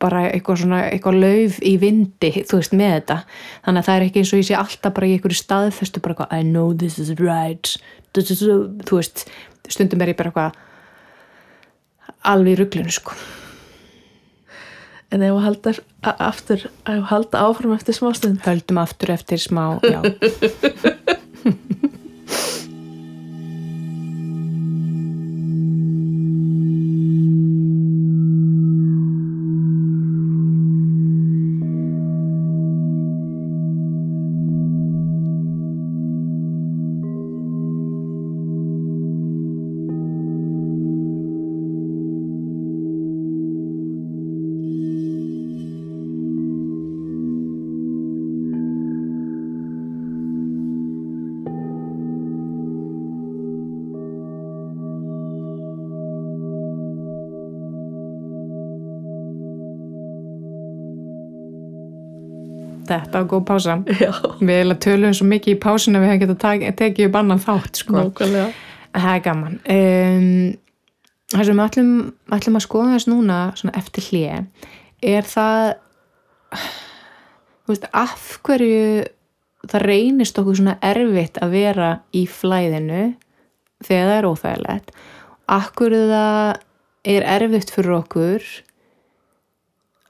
[0.03, 3.17] bara eitthvað svona, eitthvað lauf í vindi, þú veist, með þetta.
[3.67, 6.17] Þannig að það er ekki eins og ég sé alltaf bara í einhverju staðfestu, bara
[6.17, 7.73] eitthvað, I know this is right.
[8.13, 9.25] Þú veist
[9.73, 10.59] stundum er ég bara eitthvað
[12.33, 13.15] alveg í ruglunu, sko.
[15.13, 15.73] En ef að halda
[16.09, 20.01] a- aftur ef að halda áfram eftir smástund höldum aftur eftir smá, já
[63.01, 63.79] þetta var góð pása.
[64.05, 67.43] Já, við erum tölum svo mikið í pásinu að við hefum getað tekið upp annan
[67.43, 68.05] þátt, sko.
[68.93, 69.55] Það er gaman.
[69.73, 70.29] Um,
[71.33, 71.93] það sem við ætlum,
[72.37, 73.39] ætlum að skoða þess núna
[73.73, 74.41] eftir hlje
[75.03, 75.73] er það
[77.71, 79.07] veist, af hverju
[79.71, 83.05] það reynist okkur svona erfitt að vera í flæðinu
[83.83, 84.93] þegar það er óþægilegt?
[85.79, 86.53] Hverju það
[87.13, 88.47] er erfitt fyrir okkur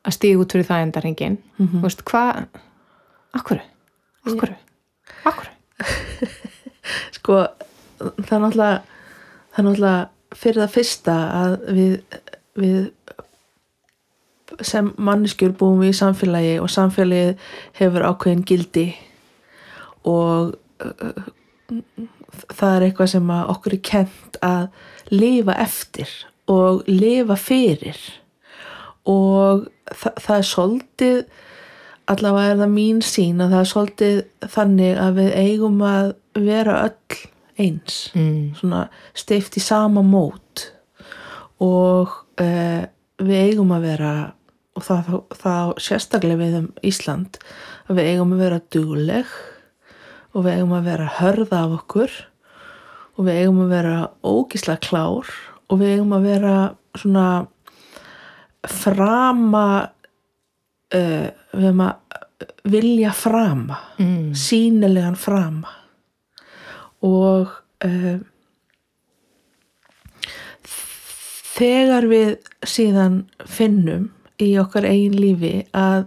[0.03, 2.03] að stíða út fyrir það endarhingin mm -hmm.
[2.11, 2.47] hvað
[3.41, 4.57] hverju?
[5.25, 5.53] af hverju?
[7.17, 7.39] sko
[7.99, 8.81] það er náttúrulega
[9.53, 11.95] það er náttúrulega fyrir það fyrsta að við,
[12.61, 12.79] við
[14.63, 17.47] sem manneskjur búum við í samfélagi og samfélagið
[17.79, 18.87] hefur ákveðin gildi
[20.09, 20.53] og
[20.85, 21.23] uh,
[22.53, 24.69] það er eitthvað sem okkur er kent að
[25.13, 26.11] lifa eftir
[26.51, 28.01] og lifa fyrir
[29.09, 31.23] og þa það er svolítið
[32.11, 36.79] allavega er það mín sín að það er svolítið þannig að við eigum að vera
[36.89, 37.21] öll
[37.61, 38.55] eins mm.
[38.59, 38.87] svona
[39.19, 40.69] steift í sama mót
[41.63, 42.83] og uh,
[43.23, 44.13] við eigum að vera
[44.73, 47.39] og það, það, það sérstaklega við um Ísland
[47.87, 49.33] að við eigum að vera dugleg
[50.33, 52.21] og við eigum að vera hörða af okkur
[53.13, 55.33] og við eigum að vera ógísla klár
[55.69, 56.55] og við eigum að vera
[56.97, 57.27] svona
[58.69, 59.67] frama
[60.95, 61.99] uh, við eigum að
[62.73, 64.33] vilja frama Mm.
[64.35, 65.71] sínilegan frama
[67.03, 67.53] og
[67.85, 68.19] uh,
[71.53, 72.33] þegar við
[72.67, 74.09] síðan finnum
[74.43, 76.07] í okkar eigin lífi að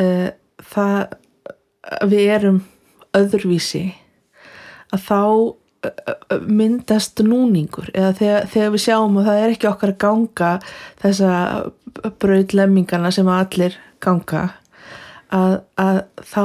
[0.00, 0.28] uh,
[0.72, 1.16] það
[2.00, 2.60] að við erum
[3.16, 3.84] öðruvísi
[4.92, 5.54] að þá uh,
[6.44, 10.50] myndast núningur eða þegar, þegar við sjáum að það er ekki okkar að ganga
[11.00, 11.30] þessa
[12.20, 14.42] brauðlemmingana sem allir ganga
[15.32, 16.44] að, að þá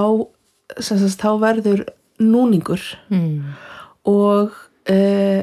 [0.79, 1.83] sagt, þá verður
[2.21, 2.83] núningur.
[3.11, 3.55] Mm.
[4.07, 4.53] og
[4.91, 5.41] uh,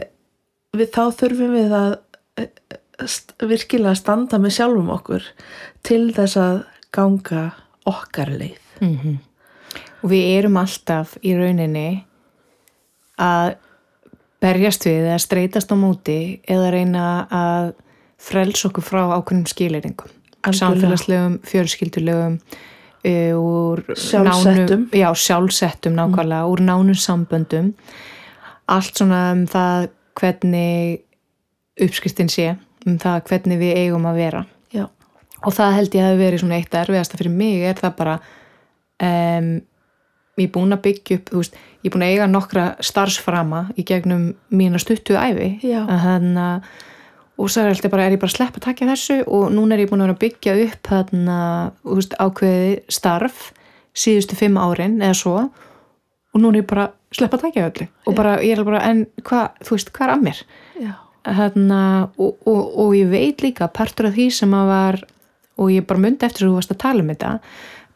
[0.72, 1.90] við þá þurfum við að
[2.40, 2.46] uh,
[3.02, 5.26] st virkilega standa með sjálfum okkur
[5.85, 6.62] til þess að
[6.94, 7.50] ganga
[7.88, 8.64] okkar leið.
[8.81, 9.20] Mm
[10.02, 12.02] Og við erum alltaf í rauninni
[13.22, 13.52] að
[14.42, 16.18] berjast við eða streytast á móti
[16.50, 17.72] eða reyna að
[18.22, 19.46] frels okkur frá ákveðnum
[20.42, 20.59] Algjörlega.
[20.59, 22.38] samfélagslegum, fjölskyldulegum
[23.07, 24.66] uh, úr Sjálfsettum.
[24.66, 27.72] nánum, já, sjálfsettum nákvæmlega, úr nánum samböndum
[28.66, 31.02] allt svona um það hvernig
[31.83, 32.52] uppskriftin sé
[32.87, 34.87] um það hvernig við eigum að vera já,
[35.42, 38.16] og það held ég að hafi verið svona eitt erfiðasta fyrir mig er það bara
[39.02, 39.52] um,
[40.38, 43.66] ég er búin að byggja upp þú veist, ég er búin að eiga nokkra starfsframa
[43.77, 46.01] í gegnum mína stuttu æfi að
[46.38, 46.73] að
[47.42, 49.18] og svo er bara, er ég bara að sleppa að takja þessu?
[49.27, 51.37] Og núna er ég búin að byggja upp þarna,
[51.83, 53.40] þú veist, ákveði starf
[53.99, 55.37] síðustu fimm árin eða svo.
[56.33, 57.88] Og núna er ég bara að sleppa að takja öllu.
[58.07, 60.45] Og bara, ég er bara, en hvað, þú veist, hvað er að mér?
[61.23, 61.81] Þarna,
[62.18, 65.03] og, og, og ég veit líka partur af því sem að var
[65.62, 67.33] og ég bara myndi eftir að þú varst að tala um þetta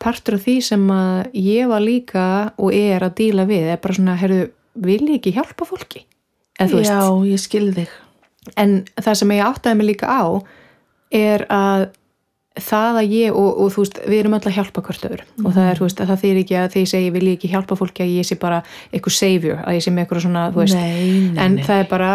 [0.02, 3.98] partur af því sem að ég var líka og er að díla við er bara
[3.98, 4.48] svona, heyrðu,
[4.86, 6.04] vil ég ekki hjálpa fólki?
[6.56, 7.92] Veist, já, ég skil þig.
[8.56, 10.24] En það sem ég áttaði mig líka á
[11.14, 11.88] er að
[12.56, 15.26] það að ég og, og þú veist, við erum öll að hjálpa hvort öðru.
[15.42, 17.36] Og það er, þú veist, að það þýr ekki að þegar ég segi vil ég
[17.36, 18.06] ekki hjálpa fólki?
[18.06, 20.78] að ég sé bara eitthvað savior, að ég sé með eitthvað svona, þú veist.
[20.78, 21.62] Nei, nei, en nei.
[21.66, 22.10] það er bara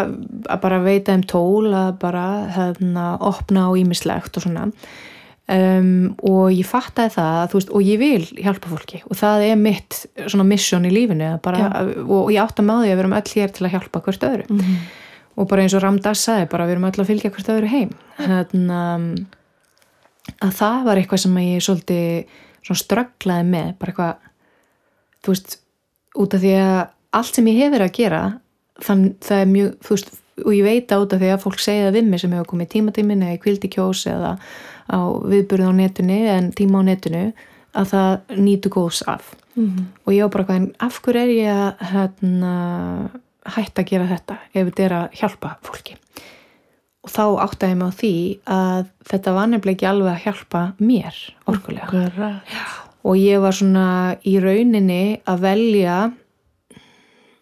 [0.56, 2.26] að bara veita þeim tól að bara
[2.58, 4.68] hérna, opna á ímislegt og svona
[5.52, 5.92] um,
[6.28, 9.02] og ég fattaði það veist, og ég vil hjálpa fólki.
[9.10, 11.70] Og það er mitt svona mission í lífinu að bara,
[12.06, 14.50] og ég átta með því að við erum öll hér til að hjálpa hvert öðru.
[14.50, 14.82] Mhm.
[15.40, 17.92] og bara eins og Ramdas sagði bara við erum öll að fylgja hvert öðru heim.
[18.20, 18.80] Hérna
[20.42, 22.26] að það var eitthvað sem ég svolítið
[22.82, 24.28] strögglaði með bara eitthvað
[25.22, 25.56] þú veist,
[26.22, 26.82] út af því að
[27.20, 28.22] allt sem ég hef verið að gera
[28.82, 30.12] þann, það er mjög, þú veist
[30.46, 33.24] og ég veit af því að fólk segja það við mig sem hefur komið tímatímin
[33.26, 34.36] eða í kvildi kjós eða
[34.92, 35.00] á
[35.32, 37.24] viðburð á netinu en tíma á netinu
[37.78, 39.36] að það nýtu góðs af.
[39.56, 39.86] Mhm.
[40.06, 42.54] og ég var bara hvað, en af hverju er ég að hérna,
[43.46, 45.98] hætta að gera þetta ef þetta er að hjálpa fólki?
[47.02, 48.14] Og þá áttaði mig á því
[48.46, 51.20] að þetta var nefnilega ekki alveg að hjálpa mér
[51.50, 52.32] orkulega.
[53.04, 55.98] Og ég var svona í rauninni að velja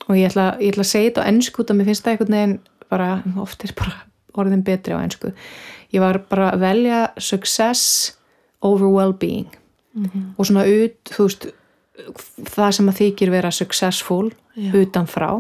[0.08, 2.16] og ég ætla, ég ætla að segja þetta á ennsku út að mér finnst það
[2.16, 2.60] einhvern veginn
[2.90, 4.06] bara, oft er bara
[4.40, 5.34] orðin betri á ennsku
[5.94, 8.16] ég var bara að velja success
[8.66, 9.48] over well-being.
[10.38, 11.48] Og svona ut, þú veist
[12.50, 14.72] það sem að þykir vera successful Já.
[14.82, 15.32] utanfrá.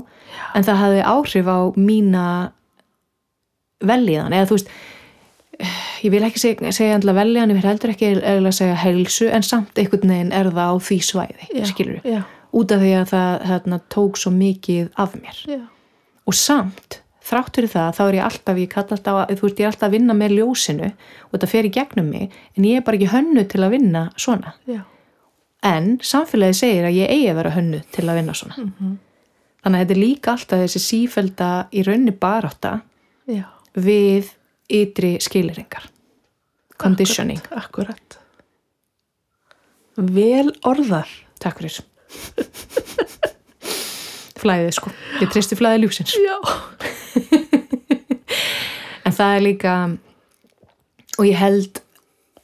[0.57, 2.23] En það hafði áhrif á mína
[3.79, 4.73] velíðan eða þú veist
[6.03, 9.45] ég vil ekki segja, segja endla velíðan ég vil heldur ekki eða segja helsu en
[9.45, 12.19] samt einhvern veginn er það á því svæði Já, skilur já,
[12.55, 15.41] út af því að það hérna, tók svo mikið af mér.
[15.47, 15.61] Já,
[16.27, 19.59] og samt, þrátt fyrir það þá er ég alltaf, ég kalla alltaf að, þú veist,
[19.59, 22.79] ég er alltaf að vinna með ljósinu og þetta fer í gegnum mig en ég
[22.79, 24.81] er bara ekki hönnu til að vinna svona já.
[25.69, 29.79] en samfélagi segir að ég eigi að vera hönnu til að vinna svona þannig að
[29.83, 32.79] þetta er líka alltaf þessi sífelda í raunni barátta
[33.29, 33.45] já.
[33.77, 34.33] við
[34.69, 35.89] ytri skiliringar
[36.79, 38.17] conditioning, Akkurat.
[39.99, 41.09] Vel orðar.
[41.43, 41.79] takk fyrir
[44.39, 44.93] flæðið sko.
[45.19, 46.37] Ég tristi flæðið ljúsins Já.
[49.05, 49.75] en það er líka
[51.19, 51.81] og ég held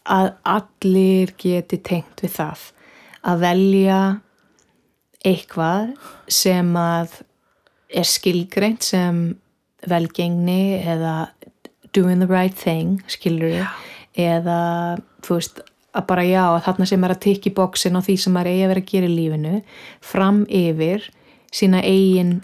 [0.06, 2.68] að allir geti tengt við það
[3.26, 4.00] að velja
[5.26, 5.96] eitthvað
[6.30, 7.22] sem að
[7.96, 9.24] er skilgreint sem
[9.90, 11.16] velgengni eða
[11.96, 13.66] doing the right thing skilur
[14.16, 14.60] eða
[15.26, 15.64] þú veist
[15.96, 18.64] að bara já, þarna sem er að tikka í bóksin á því sem maður eigi
[18.66, 19.54] að vera að gera í lífinu
[20.04, 21.06] fram yfir
[21.56, 22.40] sína eigin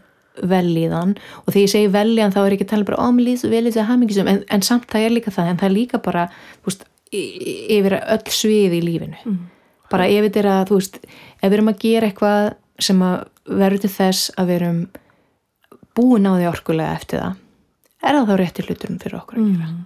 [0.47, 3.51] velíðan og þegar ég segi velíðan þá er ekki að tala bara om líð og
[3.53, 6.24] velíð og hamingisum en, en samt það er líka það en það er líka bara
[6.66, 9.20] veist, yfir öll svið í lífinu.
[9.28, 9.39] Mm.
[9.91, 12.41] bara ef þetta er að þú veist, ef við erum að gera eitthvað
[12.82, 13.18] sem að
[13.62, 14.82] verður til þess að við erum
[15.97, 17.39] búin á því orkulega eftir það
[18.01, 19.80] er það þá rétti hluturum fyrir okkur mm.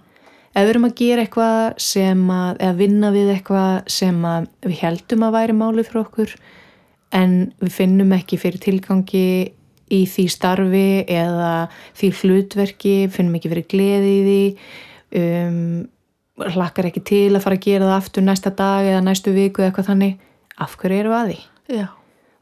[0.56, 4.78] Ef við erum að gera eitthvað sem að, eða vinna við eitthvað sem að við
[4.80, 6.32] heldum að væri málið fyrir okkur
[7.14, 9.52] en við finnum ekki fyrir tilgangi
[9.92, 14.40] í því starfi eða því hlutverki, finnum ekki fyrir gleði í því
[15.22, 15.60] um,
[16.56, 19.70] hlakkar ekki til að fara að gera það aftur næsta dag eða næstu viku eða
[19.70, 20.18] eitthvað þannig,
[20.58, 21.38] af hverju eru að því?
[21.76, 21.86] Já.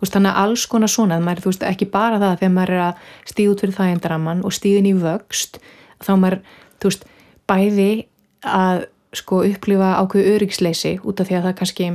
[0.01, 3.05] Veist, þannig að alls konar svona, maður, veist, ekki bara það þegar maður er að
[3.31, 5.61] stíða út fyrir þægindraman og stíðin í vöxt,
[6.03, 6.41] þá maður,
[6.85, 7.07] veist,
[7.49, 7.91] bæði
[8.45, 8.85] að
[9.15, 11.91] sko upplifa ákveðu öryggsleysi út af því að það kannski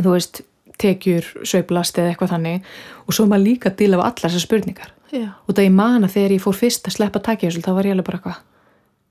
[0.00, 0.42] þú veist,
[0.80, 2.70] tekjur söiblast eða eitthvað þannig.
[3.06, 4.94] Og svo maður líka díla af allar þessar spurningar.
[5.10, 5.26] Já.
[5.42, 7.96] og það ég man að þegar ég fór fyrst að sleppa takja þá var ég
[7.96, 8.36] alveg bara eitthvað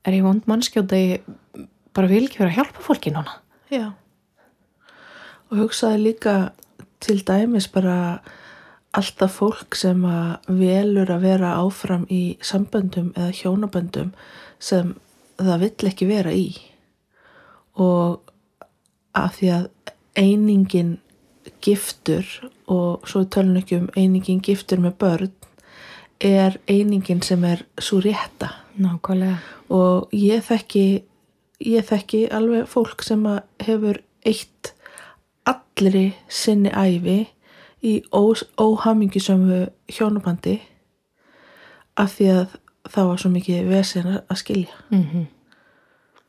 [0.04, 1.64] er ég vond mannskjóð að ég
[1.96, 3.36] bara vil ekki vera að hjálpa fólki núna?
[3.72, 3.90] Já.
[5.50, 6.34] Og hugsaði líka
[7.02, 8.20] til dæmis bara
[8.96, 14.10] alltaf fólk sem að velur að vera áfram í samböndum eða hjónaböndum
[14.62, 14.94] sem
[15.38, 16.48] það vill ekki vera í.
[17.80, 18.20] Og
[19.16, 19.68] af því að
[20.18, 20.98] einingin
[21.62, 22.26] giftur
[22.66, 25.32] og svo tölun ekki um einingin giftur með börn
[26.20, 28.50] er einingin sem er svo rétta.
[28.76, 29.38] Nákvæmlega.
[29.68, 31.02] Og ég þekki
[31.60, 33.24] ég þekki alveg fólk sem
[33.60, 34.72] hefur eitt
[35.48, 37.22] allri sinni æfi
[37.82, 40.58] í óhamingisömu hjónubandi
[41.96, 42.56] af því að
[42.90, 44.74] það var svo mikið vesen að skilja.
[44.90, 45.26] Mm -hmm.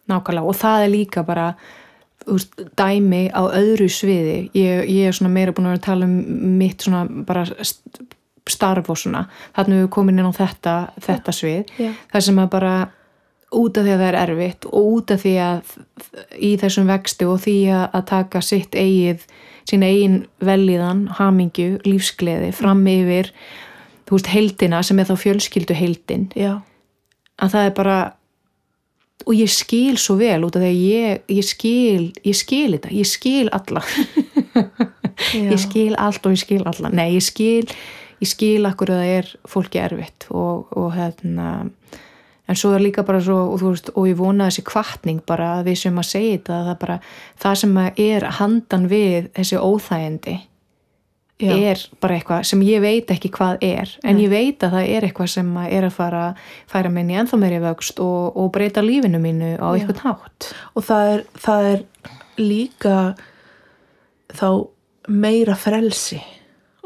[0.07, 0.47] Nákvæmlega.
[0.47, 1.53] Og það er líka bara
[2.28, 6.15] veist, dæmi á öðru sviði ég, ég er svona meira búin að tala um
[6.59, 7.45] mitt svona bara
[8.49, 12.01] starf og svona, þannig að við komum inn á þetta, þetta svið, yeah.
[12.11, 12.74] það sem að bara
[13.51, 15.74] út af því að það er erfitt og út af því að
[16.39, 19.26] í þessum vexti og því að taka sitt eigið,
[19.69, 23.34] sín eigin velíðan, hamingju, lífsgleði fram yfir
[24.07, 26.61] þú veist, heldina sem er þá fjölskyldu heldin Já.
[27.39, 27.99] að það er bara
[29.26, 32.93] og ég skil svo vel út af því að ég, ég skil ég skil þetta,
[32.95, 33.84] ég skil alla.
[35.38, 37.67] Ég skil allt og ég skil alla, nei ég skil
[38.22, 41.49] ég skil akkur að það er fólki erfitt og, og hérna
[42.49, 45.72] en svo er líka bara svo og, veist, og ég vona þessi kvartning bara að
[45.72, 46.97] við sem að segja þetta það, bara,
[47.43, 50.38] það sem er handan við þessi óþægindi
[51.48, 51.72] Já.
[51.72, 54.26] er bara eitthvað sem ég veit ekki hvað er en Nei.
[54.26, 56.24] ég veit að það er eitthvað sem er að fara
[56.70, 61.14] færa minni ennþá meiri vöxt og, og breyta lífinu mínu á eitthvað nátt og það
[61.16, 61.84] er, það er
[62.42, 62.96] líka
[64.38, 64.48] þá
[65.12, 66.22] meira frelsi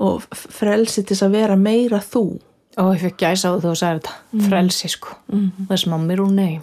[0.01, 2.26] og frelsi til að vera meira þú
[2.76, 4.47] og ég fikk gæsa á þú að segja þetta mm.
[4.49, 5.76] frelsi sko, mm.
[5.80, 6.60] smá mér og nei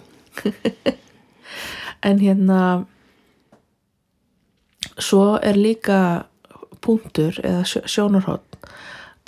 [2.07, 2.59] en hérna
[5.01, 6.27] svo er líka
[6.83, 8.57] punktur eða sjónarhótt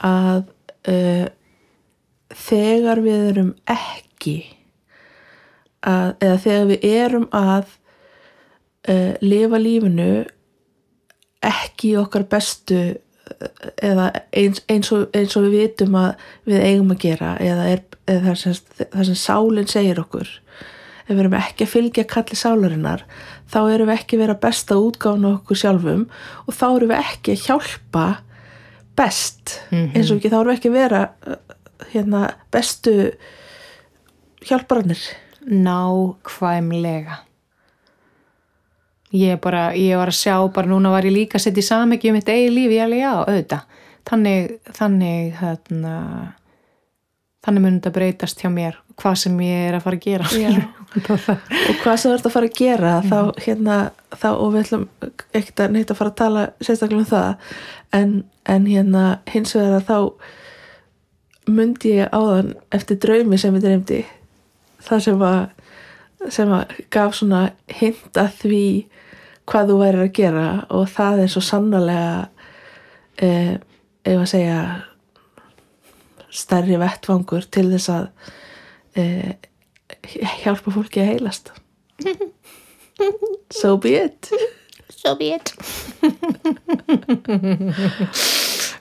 [0.03, 0.43] að
[0.91, 1.25] uh,
[2.35, 4.37] þegar við erum ekki
[5.85, 7.65] að, eða þegar við erum að
[8.89, 10.11] uh, lifa lífinu
[11.45, 12.79] ekki okkar bestu
[13.83, 17.83] eða eins, eins, og, eins og við vitum að við eigum að gera eða, er,
[18.09, 18.57] eða það, sem,
[19.09, 20.29] sem sálinn segir okkur.
[21.05, 23.05] Ef við erum ekki að fylgja kalli sálarinnar
[23.51, 26.05] þá erum við ekki vera besta útgáðan okkur sjálfum
[26.45, 28.05] og þá erum við ekki að hjálpa
[28.95, 29.59] best.
[29.71, 29.95] Mm -hmm.
[29.95, 31.01] eins og ekki þá erum við ekki vera
[31.91, 33.11] hérna, bestu
[34.45, 35.01] hjálparannir
[35.45, 37.21] Nákvæmlega.
[39.13, 42.09] Ég bara, ég var að sjá bara núna var ég líka að setja í samegi
[42.09, 43.61] um mitt eigi lífi, ég alveg já, auðvitað.
[44.05, 45.93] Þannig, þannig hérna
[47.45, 50.29] þannig mun þetta breytast hjá mér hvað sem ég er að fara að gera
[51.69, 53.11] og hvað sem þú ert að fara að gera mm.
[53.11, 53.77] þá hérna
[54.15, 54.87] þá, og við ætlum
[55.35, 57.53] ekkert að neitt að fara að tala sérstaklega um það
[57.99, 58.15] en,
[58.55, 64.01] en hérna hins vegar að þá myndi ég áðan eftir draumi sem ég dreymdi
[64.85, 65.41] það sem að
[66.33, 68.65] sem að gaf svona hint að því
[69.45, 72.13] hvað þú væri að gera og það er svo sannlega
[73.21, 73.53] eh,
[74.05, 74.61] ef að segja
[76.35, 78.07] stærri vettvangur til þess að
[78.97, 79.35] eh,
[80.43, 81.51] hjálpa fólki að heilast.
[83.51, 84.29] So be it.
[84.89, 85.51] So be it.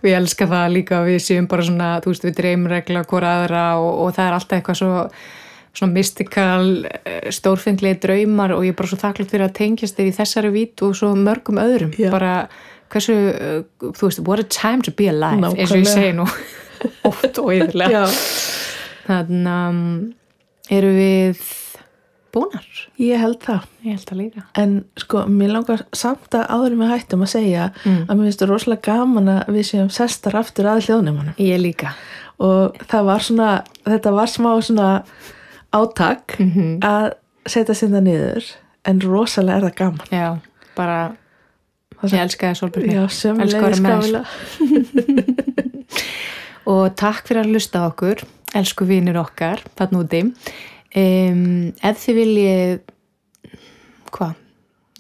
[0.04, 3.64] Við elska það líka við séum bara svona, þú veist, við dreymum regla hvora aðra
[3.80, 4.92] og, og það er alltaf eitthvað svo
[5.74, 10.10] svona mystical eh, stórfenglegi draumar og ég er bara svo þakklátt fyrir að tengjast þér
[10.10, 11.94] í þessari vít og svo mörgum öðrum.
[11.98, 12.10] Já.
[12.14, 12.34] bara
[12.92, 15.94] hversu, eh, þú veist, what a time to be alive eins og ég Nákvæmlega.
[15.96, 16.28] segi nú
[17.10, 18.04] oft og yfirlega
[19.08, 20.14] þannig að um,
[20.70, 21.40] eru við
[22.34, 22.64] búnar?
[22.98, 23.66] Ég held það.
[23.84, 24.42] Ég held að líka.
[24.58, 28.06] En sko, mér langar samt að áður með hættum að segja Mm.
[28.08, 31.94] að mér finnst það rosalega gaman að við séum sestar aftur að hljóðnumannum ég líka.
[32.40, 33.50] Og það var svona
[33.86, 35.04] þetta var smá svona
[35.72, 36.78] átak Mhm.
[36.82, 37.12] að
[37.46, 38.44] setja sinna niður
[38.84, 40.06] en rosalega er það gaman.
[40.10, 40.38] Já,
[40.76, 41.16] bara
[42.02, 45.24] Það ég elska það svolítið Já, Elska að sömulegis vera með gaman
[46.66, 48.22] og takk fyrir að hlusta okkur
[48.55, 50.22] elsku vinir okkar, þarna úti.
[50.94, 52.74] Um, ef þið viljið
[54.14, 54.40] hvað?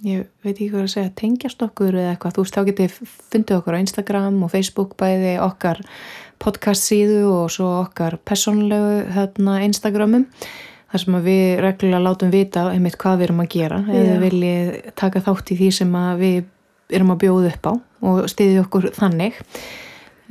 [0.04, 2.96] Ég veit ekki hvað að segja, tengjast okkur eða eitthvað, þú veist, þá getið
[3.32, 5.80] fundið okkur á Instagram og Facebook bæði okkar
[6.42, 10.26] podcast síðu og svo okkar persónlegu hérna, Instagramum
[10.92, 13.80] þar sem við reglulega látum vita einmitt hvað við erum að gera.
[13.86, 13.94] Já.
[13.94, 16.36] þið viljið taka þátt í því sem við
[16.94, 17.72] erum að bjóða upp á
[18.04, 19.40] og stiðið okkur þannig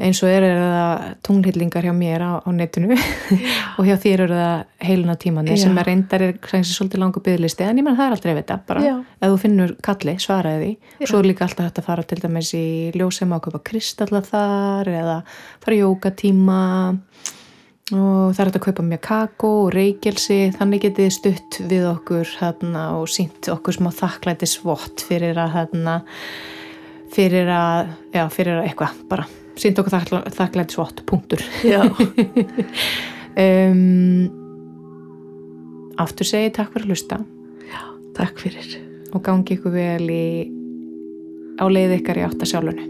[0.02, 2.96] eins og er, er það tunglhyllingar hjá mér á, á netinu.
[3.78, 5.64] Og hjá þér eru það heiluna tímanir Já.
[5.66, 8.58] sem er reyndar er kannski svolítið langu byggðlisti en ég menn það er aldrei vita
[8.68, 11.06] bara ef þú finnur kalli, svaraði því.
[11.06, 12.66] Svo er líka alltaf hægt að fara til dæmis í
[12.98, 15.22] ljósema og kaupa kristalla þar eða
[15.64, 16.60] fara í jókatíma
[17.92, 22.36] og það er hægt að kaupa mér kakó og reykjelsi þannig getið stutt við okkur
[22.40, 25.98] hérna, og sínt okkur smá þakklæti svott fyrir að hérna,
[27.14, 29.26] fyrir að já, fyrir að eitthvað bara
[29.60, 31.44] sínt okkur þakklæ- þakklæti svott, punktur.
[31.66, 31.84] Já,
[33.46, 34.30] um,
[36.02, 37.20] aftur segi takk fyrir að hlusta.
[38.18, 38.68] Takk fyrir.
[39.14, 40.26] Og gangi ykkur vel í
[41.62, 42.86] á leið ykkar í átta sjálfunu